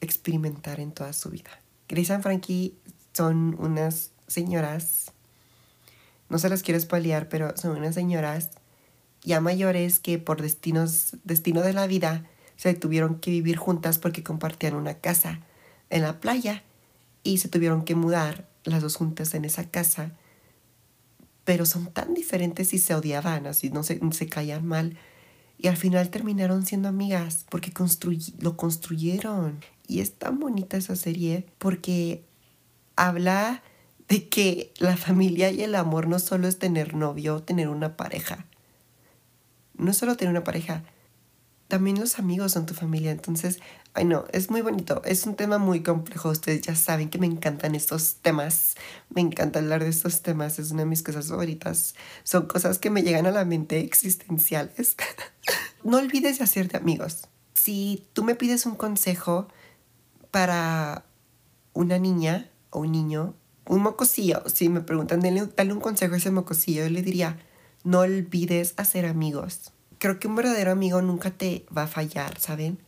experimentar 0.00 0.80
en 0.80 0.90
toda 0.90 1.12
su 1.12 1.30
vida. 1.30 1.60
Grace 1.88 2.12
y 2.12 2.22
Frankie 2.22 2.74
son 3.12 3.54
unas 3.60 4.10
señoras, 4.26 5.12
no 6.28 6.40
se 6.40 6.48
las 6.48 6.64
quiero 6.64 6.78
espalear, 6.78 7.28
pero 7.28 7.56
son 7.56 7.76
unas 7.76 7.94
señoras 7.94 8.50
ya 9.22 9.40
mayores 9.40 10.00
que 10.00 10.18
por 10.18 10.42
destinos, 10.42 11.12
destino 11.22 11.60
de 11.60 11.72
la 11.72 11.86
vida 11.86 12.26
se 12.56 12.74
tuvieron 12.74 13.20
que 13.20 13.30
vivir 13.30 13.58
juntas 13.58 13.98
porque 13.98 14.24
compartían 14.24 14.74
una 14.74 14.94
casa 14.94 15.38
en 15.88 16.02
la 16.02 16.18
playa 16.18 16.64
y 17.22 17.38
se 17.38 17.48
tuvieron 17.48 17.84
que 17.84 17.94
mudar 17.94 18.48
las 18.68 18.82
dos 18.82 18.96
juntas 18.96 19.34
en 19.34 19.44
esa 19.44 19.64
casa. 19.64 20.12
Pero 21.44 21.66
son 21.66 21.92
tan 21.92 22.14
diferentes 22.14 22.74
y 22.74 22.78
se 22.78 22.94
odiaban, 22.94 23.46
así 23.46 23.70
no 23.70 23.82
se, 23.82 24.00
se 24.12 24.28
caían 24.28 24.66
mal. 24.66 24.98
Y 25.56 25.68
al 25.68 25.76
final 25.76 26.10
terminaron 26.10 26.64
siendo 26.64 26.88
amigas 26.88 27.44
porque 27.48 27.72
lo 28.40 28.56
construyeron. 28.56 29.60
Y 29.86 30.00
es 30.00 30.14
tan 30.14 30.38
bonita 30.38 30.76
esa 30.76 30.94
serie 30.94 31.46
porque 31.58 32.24
habla 32.94 33.62
de 34.08 34.28
que 34.28 34.72
la 34.78 34.96
familia 34.96 35.50
y 35.50 35.62
el 35.62 35.74
amor 35.74 36.08
no 36.08 36.18
solo 36.18 36.48
es 36.48 36.58
tener 36.58 36.94
novio 36.94 37.42
tener 37.42 37.68
una 37.68 37.96
pareja. 37.96 38.46
No 39.76 39.92
solo 39.92 40.16
tener 40.16 40.30
una 40.30 40.44
pareja, 40.44 40.82
también 41.68 42.00
los 42.00 42.18
amigos 42.18 42.52
son 42.52 42.66
tu 42.66 42.74
familia. 42.74 43.10
Entonces, 43.10 43.60
ay 43.94 44.04
no, 44.04 44.24
es 44.32 44.50
muy 44.50 44.62
bonito. 44.62 45.02
Es 45.04 45.26
un 45.26 45.36
tema 45.36 45.58
muy 45.58 45.82
complejo. 45.82 46.30
Ustedes 46.30 46.62
ya 46.62 46.74
saben 46.74 47.10
que 47.10 47.18
me 47.18 47.26
encantan 47.26 47.74
estos 47.74 48.16
temas. 48.16 48.74
Me 49.10 49.20
encanta 49.20 49.60
hablar 49.60 49.84
de 49.84 49.90
estos 49.90 50.22
temas. 50.22 50.58
Es 50.58 50.70
una 50.70 50.82
de 50.82 50.88
mis 50.88 51.02
cosas 51.02 51.28
favoritas. 51.28 51.94
Son 52.24 52.46
cosas 52.46 52.78
que 52.78 52.90
me 52.90 53.02
llegan 53.02 53.26
a 53.26 53.30
la 53.30 53.44
mente 53.44 53.80
existenciales. 53.80 54.96
no 55.84 55.98
olvides 55.98 56.38
de 56.38 56.44
hacerte 56.44 56.76
amigos. 56.76 57.28
Si 57.54 58.06
tú 58.12 58.24
me 58.24 58.34
pides 58.34 58.66
un 58.66 58.76
consejo, 58.76 59.48
para 60.30 61.04
una 61.72 61.98
niña 61.98 62.50
o 62.70 62.80
un 62.80 62.92
niño, 62.92 63.34
un 63.66 63.82
mocosillo, 63.82 64.42
si 64.46 64.68
me 64.68 64.80
preguntan, 64.80 65.20
dale, 65.20 65.72
un 65.72 65.80
consejo 65.80 66.14
a 66.14 66.18
ese 66.18 66.30
mocosillo, 66.30 66.84
yo 66.84 66.90
le 66.90 67.02
diría, 67.02 67.38
no 67.84 68.00
olvides 68.00 68.74
hacer 68.76 69.06
amigos. 69.06 69.72
Creo 69.98 70.18
que 70.18 70.28
un 70.28 70.36
verdadero 70.36 70.70
amigo 70.70 71.02
nunca 71.02 71.30
te 71.30 71.66
va 71.76 71.84
a 71.84 71.88
fallar, 71.88 72.38
¿saben? 72.38 72.78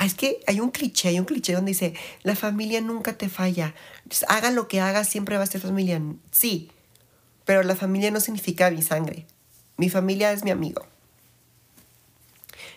es 0.00 0.14
que 0.14 0.40
hay 0.46 0.60
un 0.60 0.70
cliché, 0.70 1.08
hay 1.08 1.18
un 1.18 1.26
cliché 1.26 1.52
donde 1.52 1.70
dice, 1.70 1.94
la 2.22 2.34
familia 2.34 2.80
nunca 2.80 3.18
te 3.18 3.28
falla. 3.28 3.74
Haga 4.28 4.50
lo 4.50 4.68
que 4.68 4.80
haga, 4.80 5.04
siempre 5.04 5.36
va 5.36 5.44
a 5.44 5.46
ser 5.46 5.60
familia. 5.60 6.00
Sí, 6.30 6.70
pero 7.44 7.62
la 7.62 7.76
familia 7.76 8.10
no 8.10 8.20
significa 8.20 8.70
mi 8.70 8.82
sangre. 8.82 9.26
Mi 9.76 9.90
familia 9.90 10.32
es 10.32 10.44
mi 10.44 10.50
amigo. 10.50 10.86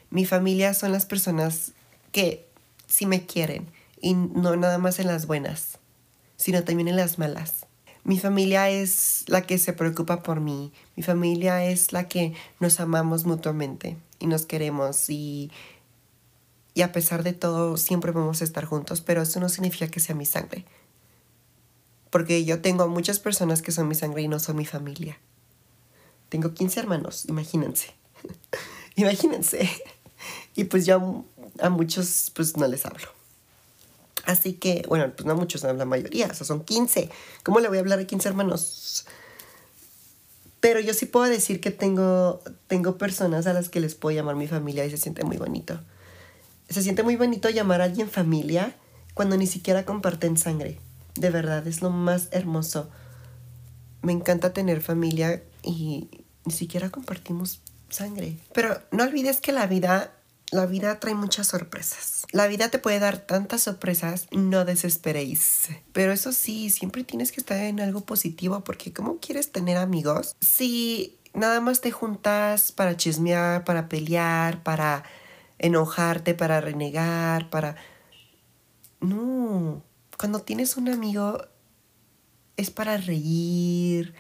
Mi 0.09 0.25
familia 0.25 0.73
son 0.73 0.91
las 0.91 1.05
personas 1.05 1.71
que 2.11 2.45
si 2.87 3.05
me 3.05 3.25
quieren 3.25 3.67
y 4.01 4.13
no 4.13 4.55
nada 4.55 4.77
más 4.77 4.99
en 4.99 5.07
las 5.07 5.27
buenas, 5.27 5.77
sino 6.35 6.63
también 6.63 6.87
en 6.87 6.97
las 6.97 7.19
malas. 7.19 7.58
Mi 8.09 8.17
familia 8.17 8.71
es 8.71 9.23
la 9.27 9.43
que 9.43 9.59
se 9.59 9.71
preocupa 9.71 10.23
por 10.23 10.39
mí, 10.39 10.73
mi 10.95 11.03
familia 11.03 11.63
es 11.65 11.93
la 11.93 12.07
que 12.07 12.33
nos 12.59 12.79
amamos 12.79 13.25
mutuamente 13.25 13.97
y 14.17 14.25
nos 14.25 14.47
queremos 14.47 15.11
y, 15.11 15.51
y 16.73 16.81
a 16.81 16.91
pesar 16.91 17.21
de 17.21 17.33
todo 17.33 17.77
siempre 17.77 18.11
vamos 18.11 18.41
a 18.41 18.45
estar 18.45 18.65
juntos, 18.65 19.01
pero 19.01 19.21
eso 19.21 19.39
no 19.39 19.47
significa 19.47 19.91
que 19.91 19.99
sea 19.99 20.15
mi 20.15 20.25
sangre. 20.25 20.65
Porque 22.09 22.45
yo 22.45 22.61
tengo 22.61 22.87
muchas 22.87 23.19
personas 23.19 23.61
que 23.61 23.71
son 23.71 23.87
mi 23.87 23.93
sangre 23.93 24.23
y 24.23 24.27
no 24.27 24.39
son 24.39 24.55
mi 24.55 24.65
familia. 24.65 25.19
Tengo 26.29 26.55
15 26.55 26.79
hermanos, 26.79 27.25
imagínense. 27.29 27.93
imagínense. 28.95 29.69
Y 30.55 30.63
pues 30.63 30.87
yo 30.87 31.25
a 31.59 31.69
muchos 31.69 32.31
pues 32.33 32.57
no 32.57 32.65
les 32.65 32.87
hablo. 32.87 33.18
Así 34.29 34.53
que, 34.53 34.85
bueno, 34.87 35.11
pues 35.15 35.25
no 35.25 35.35
muchos, 35.35 35.63
la 35.63 35.85
mayoría, 35.85 36.27
o 36.27 36.33
sea, 36.35 36.45
son 36.45 36.63
15. 36.63 37.09
¿Cómo 37.41 37.61
le 37.61 37.67
voy 37.67 37.77
a 37.77 37.79
hablar 37.79 37.97
a 37.97 38.05
15 38.05 38.29
hermanos? 38.29 39.07
Pero 40.59 40.79
yo 40.79 40.93
sí 40.93 41.07
puedo 41.07 41.25
decir 41.25 41.59
que 41.59 41.71
tengo, 41.71 42.43
tengo 42.67 42.99
personas 42.99 43.47
a 43.47 43.53
las 43.53 43.69
que 43.69 43.79
les 43.79 43.95
puedo 43.95 44.15
llamar 44.15 44.35
mi 44.35 44.47
familia 44.47 44.85
y 44.85 44.91
se 44.91 44.97
siente 44.97 45.23
muy 45.23 45.37
bonito. 45.37 45.79
Se 46.69 46.83
siente 46.83 47.01
muy 47.01 47.15
bonito 47.15 47.49
llamar 47.49 47.81
a 47.81 47.85
alguien 47.85 48.07
familia 48.07 48.75
cuando 49.15 49.35
ni 49.35 49.47
siquiera 49.47 49.83
comparten 49.83 50.37
sangre. 50.37 50.77
De 51.15 51.31
verdad, 51.31 51.65
es 51.65 51.81
lo 51.81 51.89
más 51.89 52.27
hermoso. 52.29 52.87
Me 54.03 54.11
encanta 54.11 54.53
tener 54.53 54.81
familia 54.81 55.41
y 55.63 56.07
ni 56.45 56.53
siquiera 56.53 56.91
compartimos 56.91 57.61
sangre. 57.89 58.37
Pero 58.53 58.79
no 58.91 59.05
olvides 59.05 59.41
que 59.41 59.53
la 59.53 59.65
vida 59.65 60.13
la 60.51 60.65
vida 60.65 60.99
trae 60.99 61.13
muchas 61.13 61.47
sorpresas. 61.47 62.25
La 62.31 62.47
vida 62.47 62.69
te 62.69 62.79
puede 62.79 62.99
dar 62.99 63.17
tantas 63.17 63.61
sorpresas, 63.63 64.27
no 64.31 64.65
desesperéis. 64.65 65.69
Pero 65.93 66.11
eso 66.11 66.31
sí, 66.31 66.69
siempre 66.69 67.03
tienes 67.03 67.31
que 67.31 67.39
estar 67.39 67.57
en 67.57 67.79
algo 67.79 68.01
positivo 68.01 68.63
porque 68.63 68.93
¿cómo 68.93 69.19
quieres 69.19 69.51
tener 69.51 69.77
amigos 69.77 70.35
si 70.41 71.19
nada 71.33 71.61
más 71.61 71.81
te 71.81 71.91
juntas 71.91 72.71
para 72.71 72.97
chismear, 72.97 73.63
para 73.63 73.89
pelear, 73.89 74.63
para 74.63 75.03
enojarte, 75.59 76.33
para 76.33 76.61
renegar, 76.61 77.49
para... 77.49 77.75
No, 79.01 79.83
cuando 80.17 80.41
tienes 80.41 80.75
un 80.75 80.89
amigo 80.89 81.45
es 82.57 82.71
para 82.71 82.97
reír, 82.97 84.13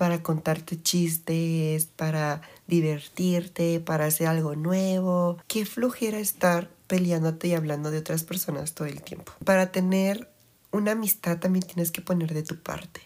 para 0.00 0.22
contarte 0.22 0.80
chistes, 0.80 1.84
para 1.84 2.40
divertirte, 2.66 3.80
para 3.80 4.06
hacer 4.06 4.28
algo 4.28 4.56
nuevo. 4.56 5.36
Qué 5.46 5.66
flojera 5.66 6.18
estar 6.18 6.70
peleándote 6.86 7.48
y 7.48 7.52
hablando 7.52 7.90
de 7.90 7.98
otras 7.98 8.24
personas 8.24 8.72
todo 8.72 8.88
el 8.88 9.02
tiempo. 9.02 9.30
Para 9.44 9.72
tener 9.72 10.32
una 10.70 10.92
amistad 10.92 11.38
también 11.38 11.66
tienes 11.66 11.90
que 11.90 12.00
poner 12.00 12.32
de 12.32 12.42
tu 12.42 12.56
parte, 12.56 13.02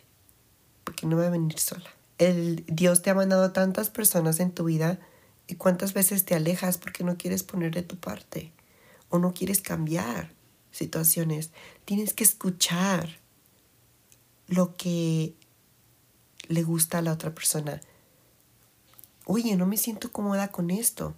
porque 0.84 1.08
no 1.08 1.16
va 1.16 1.26
a 1.26 1.30
venir 1.30 1.58
sola. 1.58 1.90
El 2.18 2.64
Dios 2.68 3.02
te 3.02 3.10
ha 3.10 3.14
mandado 3.14 3.50
tantas 3.50 3.90
personas 3.90 4.38
en 4.38 4.52
tu 4.52 4.62
vida 4.62 5.00
y 5.48 5.56
cuántas 5.56 5.94
veces 5.94 6.24
te 6.24 6.36
alejas 6.36 6.78
porque 6.78 7.02
no 7.02 7.16
quieres 7.16 7.42
poner 7.42 7.74
de 7.74 7.82
tu 7.82 7.96
parte 7.96 8.52
o 9.08 9.18
no 9.18 9.34
quieres 9.34 9.60
cambiar 9.60 10.30
situaciones. 10.70 11.50
Tienes 11.86 12.14
que 12.14 12.22
escuchar 12.22 13.18
lo 14.46 14.76
que 14.76 15.34
le 16.48 16.62
gusta 16.62 16.98
a 16.98 17.02
la 17.02 17.12
otra 17.12 17.34
persona. 17.34 17.80
Oye, 19.26 19.56
no 19.56 19.66
me 19.66 19.76
siento 19.76 20.12
cómoda 20.12 20.48
con 20.48 20.70
esto. 20.70 21.14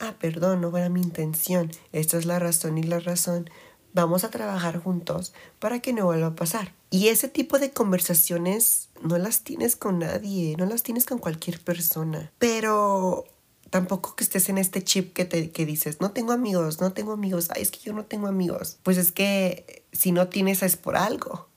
Ah, 0.00 0.14
perdón, 0.18 0.60
no 0.60 0.76
era 0.76 0.88
mi 0.88 1.00
intención. 1.00 1.70
Esta 1.92 2.18
es 2.18 2.26
la 2.26 2.38
razón 2.38 2.78
y 2.78 2.82
la 2.82 3.00
razón. 3.00 3.50
Vamos 3.94 4.22
a 4.22 4.30
trabajar 4.30 4.78
juntos 4.78 5.32
para 5.58 5.80
que 5.80 5.92
no 5.92 6.04
vuelva 6.04 6.28
a 6.28 6.34
pasar. 6.34 6.74
Y 6.90 7.08
ese 7.08 7.28
tipo 7.28 7.58
de 7.58 7.72
conversaciones 7.72 8.90
no 9.02 9.18
las 9.18 9.42
tienes 9.42 9.76
con 9.76 9.98
nadie, 9.98 10.56
no 10.56 10.66
las 10.66 10.82
tienes 10.82 11.04
con 11.04 11.18
cualquier 11.18 11.60
persona. 11.60 12.30
Pero 12.38 13.24
tampoco 13.70 14.14
que 14.14 14.24
estés 14.24 14.48
en 14.48 14.58
este 14.58 14.82
chip 14.82 15.12
que 15.12 15.24
te 15.24 15.50
que 15.50 15.66
dices, 15.66 16.00
no 16.00 16.12
tengo 16.12 16.32
amigos, 16.32 16.80
no 16.80 16.92
tengo 16.92 17.12
amigos, 17.12 17.48
ay, 17.54 17.62
es 17.62 17.70
que 17.70 17.80
yo 17.80 17.92
no 17.92 18.04
tengo 18.04 18.26
amigos. 18.26 18.78
Pues 18.82 18.98
es 18.98 19.10
que 19.10 19.84
si 19.92 20.12
no 20.12 20.28
tienes 20.28 20.62
es 20.62 20.76
por 20.76 20.96
algo. 20.96 21.48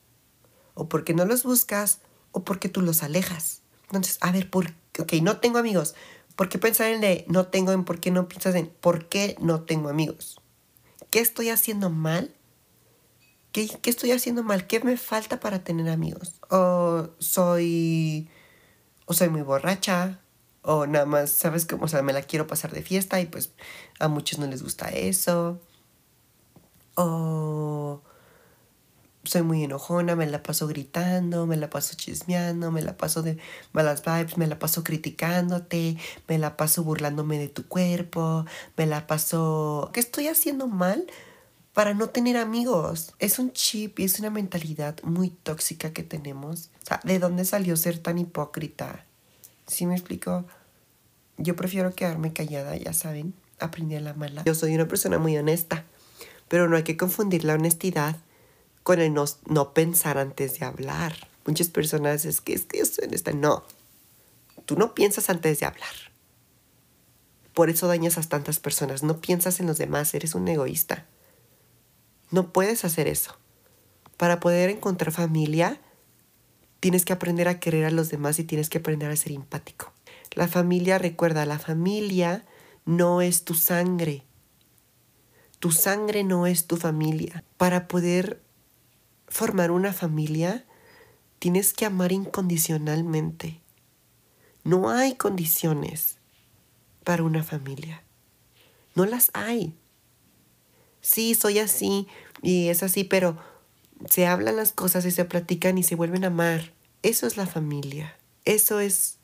O 0.74 0.88
porque 0.88 1.14
no 1.14 1.26
los 1.26 1.42
buscas 1.42 2.00
o 2.32 2.44
porque 2.44 2.68
tú 2.68 2.80
los 2.80 3.02
alejas. 3.02 3.62
Entonces, 3.84 4.18
a 4.20 4.32
ver, 4.32 4.50
por, 4.50 4.72
ok, 4.98 5.12
no 5.22 5.38
tengo 5.38 5.58
amigos. 5.58 5.94
¿Por 6.34 6.48
qué 6.48 6.58
pensar 6.58 6.88
en 6.88 7.00
de 7.00 7.24
no 7.28 7.46
tengo 7.46 7.72
en 7.72 7.84
por 7.84 8.00
qué 8.00 8.10
no 8.10 8.26
piensas 8.26 8.54
en 8.54 8.66
por 8.66 9.08
qué 9.08 9.36
no 9.40 9.62
tengo 9.62 9.88
amigos? 9.88 10.40
¿Qué 11.10 11.20
estoy 11.20 11.50
haciendo 11.50 11.90
mal? 11.90 12.34
¿Qué, 13.52 13.68
¿Qué, 13.68 13.90
estoy 13.90 14.12
haciendo 14.12 14.42
mal? 14.42 14.66
¿Qué 14.66 14.80
me 14.80 14.96
falta 14.96 15.40
para 15.40 15.62
tener 15.62 15.90
amigos? 15.90 16.40
O 16.50 17.10
soy. 17.18 18.30
O 19.04 19.12
soy 19.12 19.28
muy 19.28 19.42
borracha. 19.42 20.20
O 20.62 20.86
nada 20.86 21.04
más, 21.04 21.30
¿sabes 21.30 21.66
cómo? 21.66 21.84
O 21.84 21.88
sea, 21.88 22.02
me 22.02 22.14
la 22.14 22.22
quiero 22.22 22.46
pasar 22.46 22.72
de 22.72 22.82
fiesta 22.82 23.20
y 23.20 23.26
pues 23.26 23.52
a 23.98 24.08
muchos 24.08 24.38
no 24.38 24.46
les 24.46 24.62
gusta 24.62 24.88
eso. 24.88 25.60
O 26.94 28.00
soy 29.24 29.42
muy 29.42 29.62
enojona, 29.62 30.16
me 30.16 30.26
la 30.26 30.42
paso 30.42 30.66
gritando, 30.66 31.46
me 31.46 31.56
la 31.56 31.70
paso 31.70 31.94
chismeando, 31.96 32.70
me 32.72 32.82
la 32.82 32.96
paso 32.96 33.22
de 33.22 33.38
malas 33.72 34.02
vibes, 34.04 34.36
me 34.36 34.46
la 34.46 34.58
paso 34.58 34.82
criticándote, 34.82 35.96
me 36.28 36.38
la 36.38 36.56
paso 36.56 36.82
burlándome 36.82 37.38
de 37.38 37.48
tu 37.48 37.66
cuerpo, 37.66 38.44
me 38.76 38.86
la 38.86 39.06
paso... 39.06 39.90
¿Qué 39.92 40.00
estoy 40.00 40.28
haciendo 40.28 40.66
mal 40.66 41.06
para 41.72 41.94
no 41.94 42.08
tener 42.08 42.36
amigos? 42.36 43.14
Es 43.20 43.38
un 43.38 43.52
chip 43.52 44.00
y 44.00 44.04
es 44.04 44.18
una 44.18 44.30
mentalidad 44.30 44.96
muy 45.04 45.30
tóxica 45.30 45.92
que 45.92 46.02
tenemos. 46.02 46.70
O 46.82 46.86
sea, 46.86 47.00
¿de 47.04 47.18
dónde 47.18 47.44
salió 47.44 47.76
ser 47.76 47.98
tan 47.98 48.18
hipócrita? 48.18 49.06
¿Sí 49.68 49.86
me 49.86 49.94
explico? 49.94 50.44
Yo 51.38 51.54
prefiero 51.54 51.94
quedarme 51.94 52.32
callada, 52.32 52.76
ya 52.76 52.92
saben, 52.92 53.34
aprendí 53.60 53.94
a 53.94 54.00
la 54.00 54.14
mala. 54.14 54.42
Yo 54.44 54.54
soy 54.54 54.74
una 54.74 54.88
persona 54.88 55.18
muy 55.18 55.36
honesta, 55.36 55.84
pero 56.48 56.68
no 56.68 56.76
hay 56.76 56.82
que 56.82 56.96
confundir 56.96 57.44
la 57.44 57.54
honestidad 57.54 58.16
con 58.82 59.00
el 59.00 59.14
no, 59.14 59.74
pensar 59.74 60.18
antes 60.18 60.58
de 60.58 60.66
hablar. 60.66 61.14
Muchas 61.46 61.68
personas 61.68 62.24
es 62.24 62.40
que 62.40 62.54
es 62.54 62.66
que 62.66 62.78
yo 62.78 62.86
soy 62.86 63.06
honesta. 63.06 63.32
No, 63.32 63.64
tú 64.66 64.76
no 64.76 64.94
piensas 64.94 65.30
antes 65.30 65.60
de 65.60 65.66
hablar. 65.66 66.12
Por 67.54 67.68
eso 67.68 67.86
dañas 67.86 68.18
a 68.18 68.22
tantas 68.22 68.60
personas. 68.60 69.02
No 69.02 69.20
piensas 69.20 69.60
en 69.60 69.66
los 69.66 69.78
demás, 69.78 70.14
eres 70.14 70.34
un 70.34 70.48
egoísta. 70.48 71.06
No 72.30 72.52
puedes 72.52 72.84
hacer 72.84 73.08
eso. 73.08 73.36
Para 74.16 74.40
poder 74.40 74.70
encontrar 74.70 75.12
familia, 75.12 75.80
tienes 76.80 77.04
que 77.04 77.12
aprender 77.12 77.48
a 77.48 77.60
querer 77.60 77.84
a 77.84 77.90
los 77.90 78.08
demás 78.08 78.38
y 78.38 78.44
tienes 78.44 78.70
que 78.70 78.78
aprender 78.78 79.10
a 79.10 79.16
ser 79.16 79.32
empático. 79.32 79.92
La 80.32 80.48
familia, 80.48 80.98
recuerda, 80.98 81.44
la 81.44 81.58
familia 81.58 82.46
no 82.86 83.20
es 83.20 83.44
tu 83.44 83.54
sangre. 83.54 84.24
Tu 85.58 85.70
sangre 85.70 86.24
no 86.24 86.46
es 86.46 86.66
tu 86.66 86.76
familia. 86.76 87.44
Para 87.58 87.86
poder 87.86 88.40
formar 89.32 89.70
una 89.70 89.94
familia, 89.94 90.66
tienes 91.38 91.72
que 91.72 91.86
amar 91.86 92.12
incondicionalmente. 92.12 93.62
No 94.62 94.90
hay 94.90 95.14
condiciones 95.14 96.18
para 97.02 97.22
una 97.22 97.42
familia. 97.42 98.02
No 98.94 99.06
las 99.06 99.30
hay. 99.32 99.74
Sí, 101.00 101.34
soy 101.34 101.60
así 101.60 102.06
y 102.42 102.68
es 102.68 102.82
así, 102.82 103.04
pero 103.04 103.38
se 104.08 104.26
hablan 104.26 104.56
las 104.56 104.72
cosas 104.72 105.06
y 105.06 105.10
se 105.10 105.24
platican 105.24 105.78
y 105.78 105.82
se 105.82 105.94
vuelven 105.94 106.24
a 106.24 106.28
amar. 106.28 106.74
Eso 107.02 107.26
es 107.26 107.38
la 107.38 107.46
familia. 107.46 108.14
Eso 108.44 108.80
es 108.80 109.16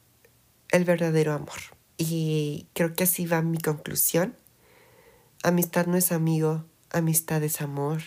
el 0.71 0.85
verdadero 0.85 1.35
amor. 1.35 1.59
Y 1.99 2.67
creo 2.73 2.95
que 2.95 3.05
así 3.05 3.27
va 3.27 3.43
mi 3.43 3.59
conclusión. 3.59 4.35
Amistad 5.43 5.87
no 5.87 5.99
es 5.99 6.13
amigo, 6.13 6.65
amistad 6.91 7.43
es 7.45 7.61
amor, 7.61 8.01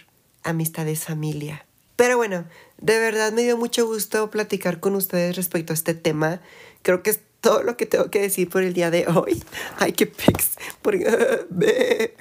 amistad 0.43 0.87
es 0.87 1.05
familia. 1.05 1.67
Pero 2.01 2.17
bueno, 2.17 2.45
de 2.79 2.97
verdad 2.97 3.31
me 3.31 3.43
dio 3.43 3.57
mucho 3.57 3.85
gusto 3.85 4.31
platicar 4.31 4.79
con 4.79 4.95
ustedes 4.95 5.35
respecto 5.35 5.71
a 5.71 5.75
este 5.75 5.93
tema. 5.93 6.41
Creo 6.81 7.03
que 7.03 7.11
es 7.11 7.19
todo 7.41 7.61
lo 7.61 7.77
que 7.77 7.85
tengo 7.85 8.09
que 8.09 8.19
decir 8.19 8.49
por 8.49 8.63
el 8.63 8.73
día 8.73 8.89
de 8.89 9.05
hoy. 9.05 9.43
Ay, 9.77 9.93
qué 9.93 10.07
pics. 10.07 10.53
De 11.51 12.15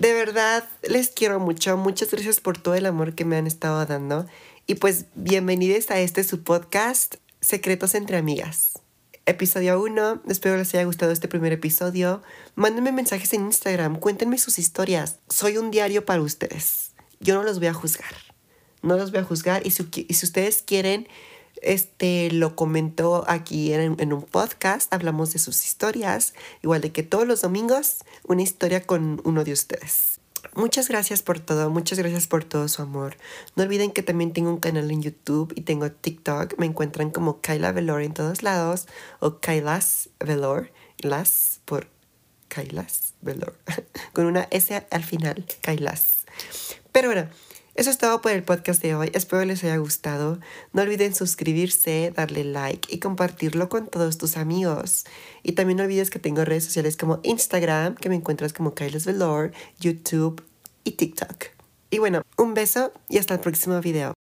verdad, 0.00 0.68
les 0.82 1.10
quiero 1.10 1.38
mucho. 1.38 1.76
Muchas 1.76 2.10
gracias 2.10 2.40
por 2.40 2.58
todo 2.58 2.74
el 2.74 2.84
amor 2.84 3.14
que 3.14 3.24
me 3.24 3.36
han 3.36 3.46
estado 3.46 3.86
dando. 3.86 4.26
Y 4.66 4.74
pues 4.74 5.04
bienvenidos 5.14 5.92
a 5.92 6.00
este 6.00 6.24
su 6.24 6.42
podcast, 6.42 7.14
Secretos 7.40 7.94
entre 7.94 8.16
Amigas. 8.16 8.72
Episodio 9.24 9.80
1. 9.80 10.22
Espero 10.28 10.56
les 10.56 10.74
haya 10.74 10.82
gustado 10.82 11.12
este 11.12 11.28
primer 11.28 11.52
episodio. 11.52 12.24
Mándenme 12.56 12.90
mensajes 12.90 13.32
en 13.34 13.42
Instagram. 13.42 14.00
Cuéntenme 14.00 14.36
sus 14.36 14.58
historias. 14.58 15.20
Soy 15.28 15.58
un 15.58 15.70
diario 15.70 16.04
para 16.04 16.22
ustedes. 16.22 16.90
Yo 17.20 17.36
no 17.36 17.44
los 17.44 17.60
voy 17.60 17.68
a 17.68 17.72
juzgar 17.72 18.29
no 18.82 18.96
los 18.96 19.10
voy 19.10 19.20
a 19.20 19.24
juzgar 19.24 19.66
y 19.66 19.70
si, 19.70 19.84
si 20.08 20.24
ustedes 20.26 20.62
quieren, 20.62 21.08
este 21.62 22.30
lo 22.30 22.56
comentó 22.56 23.24
aquí 23.28 23.72
en, 23.72 23.96
en, 23.98 24.12
un 24.12 24.22
podcast, 24.22 24.92
hablamos 24.92 25.32
de 25.32 25.38
sus 25.38 25.64
historias, 25.64 26.34
igual 26.62 26.80
de 26.80 26.92
que 26.92 27.02
todos 27.02 27.26
los 27.26 27.42
domingos 27.42 27.98
una 28.26 28.42
historia 28.42 28.86
con 28.86 29.20
uno 29.24 29.44
de 29.44 29.52
ustedes. 29.52 30.20
Muchas 30.54 30.88
gracias 30.88 31.22
por 31.22 31.38
todo, 31.38 31.70
muchas 31.70 31.98
gracias 31.98 32.26
por 32.26 32.44
todo 32.44 32.66
su 32.66 32.82
amor. 32.82 33.16
No 33.56 33.62
olviden 33.62 33.92
que 33.92 34.02
también 34.02 34.32
tengo 34.32 34.50
un 34.50 34.58
canal 34.58 34.90
en 34.90 35.02
YouTube 35.02 35.52
y 35.54 35.60
tengo 35.60 35.92
TikTok. 35.92 36.58
Me 36.58 36.66
encuentran 36.66 37.10
como 37.10 37.40
Kyla 37.40 37.72
Velor 37.72 38.02
en 38.02 38.14
todos 38.14 38.42
lados 38.42 38.88
o 39.20 39.38
Kailas 39.38 40.08
Velor, 40.18 40.72
las 40.98 41.60
por 41.66 41.88
Kailas 42.48 43.14
Velor, 43.20 43.56
con 44.12 44.26
una 44.26 44.48
S 44.50 44.86
al 44.90 45.04
final, 45.04 45.46
Kailas. 45.60 46.24
Pero 46.90 47.08
bueno, 47.08 47.28
eso 47.80 47.88
es 47.88 47.96
todo 47.96 48.20
por 48.20 48.32
el 48.32 48.42
podcast 48.42 48.82
de 48.82 48.94
hoy. 48.94 49.10
Espero 49.14 49.42
les 49.46 49.64
haya 49.64 49.78
gustado. 49.78 50.38
No 50.74 50.82
olviden 50.82 51.14
suscribirse, 51.14 52.12
darle 52.14 52.44
like 52.44 52.94
y 52.94 53.00
compartirlo 53.00 53.70
con 53.70 53.86
todos 53.86 54.18
tus 54.18 54.36
amigos. 54.36 55.06
Y 55.42 55.52
también 55.52 55.78
no 55.78 55.84
olvides 55.84 56.10
que 56.10 56.18
tengo 56.18 56.44
redes 56.44 56.64
sociales 56.64 56.98
como 56.98 57.20
Instagram, 57.22 57.94
que 57.94 58.10
me 58.10 58.16
encuentras 58.16 58.52
como 58.52 58.74
Kyles 58.74 59.06
Velour, 59.06 59.52
YouTube 59.78 60.44
y 60.84 60.90
TikTok. 60.90 61.46
Y 61.88 62.00
bueno, 62.00 62.20
un 62.36 62.52
beso 62.52 62.92
y 63.08 63.16
hasta 63.16 63.32
el 63.32 63.40
próximo 63.40 63.80
video. 63.80 64.19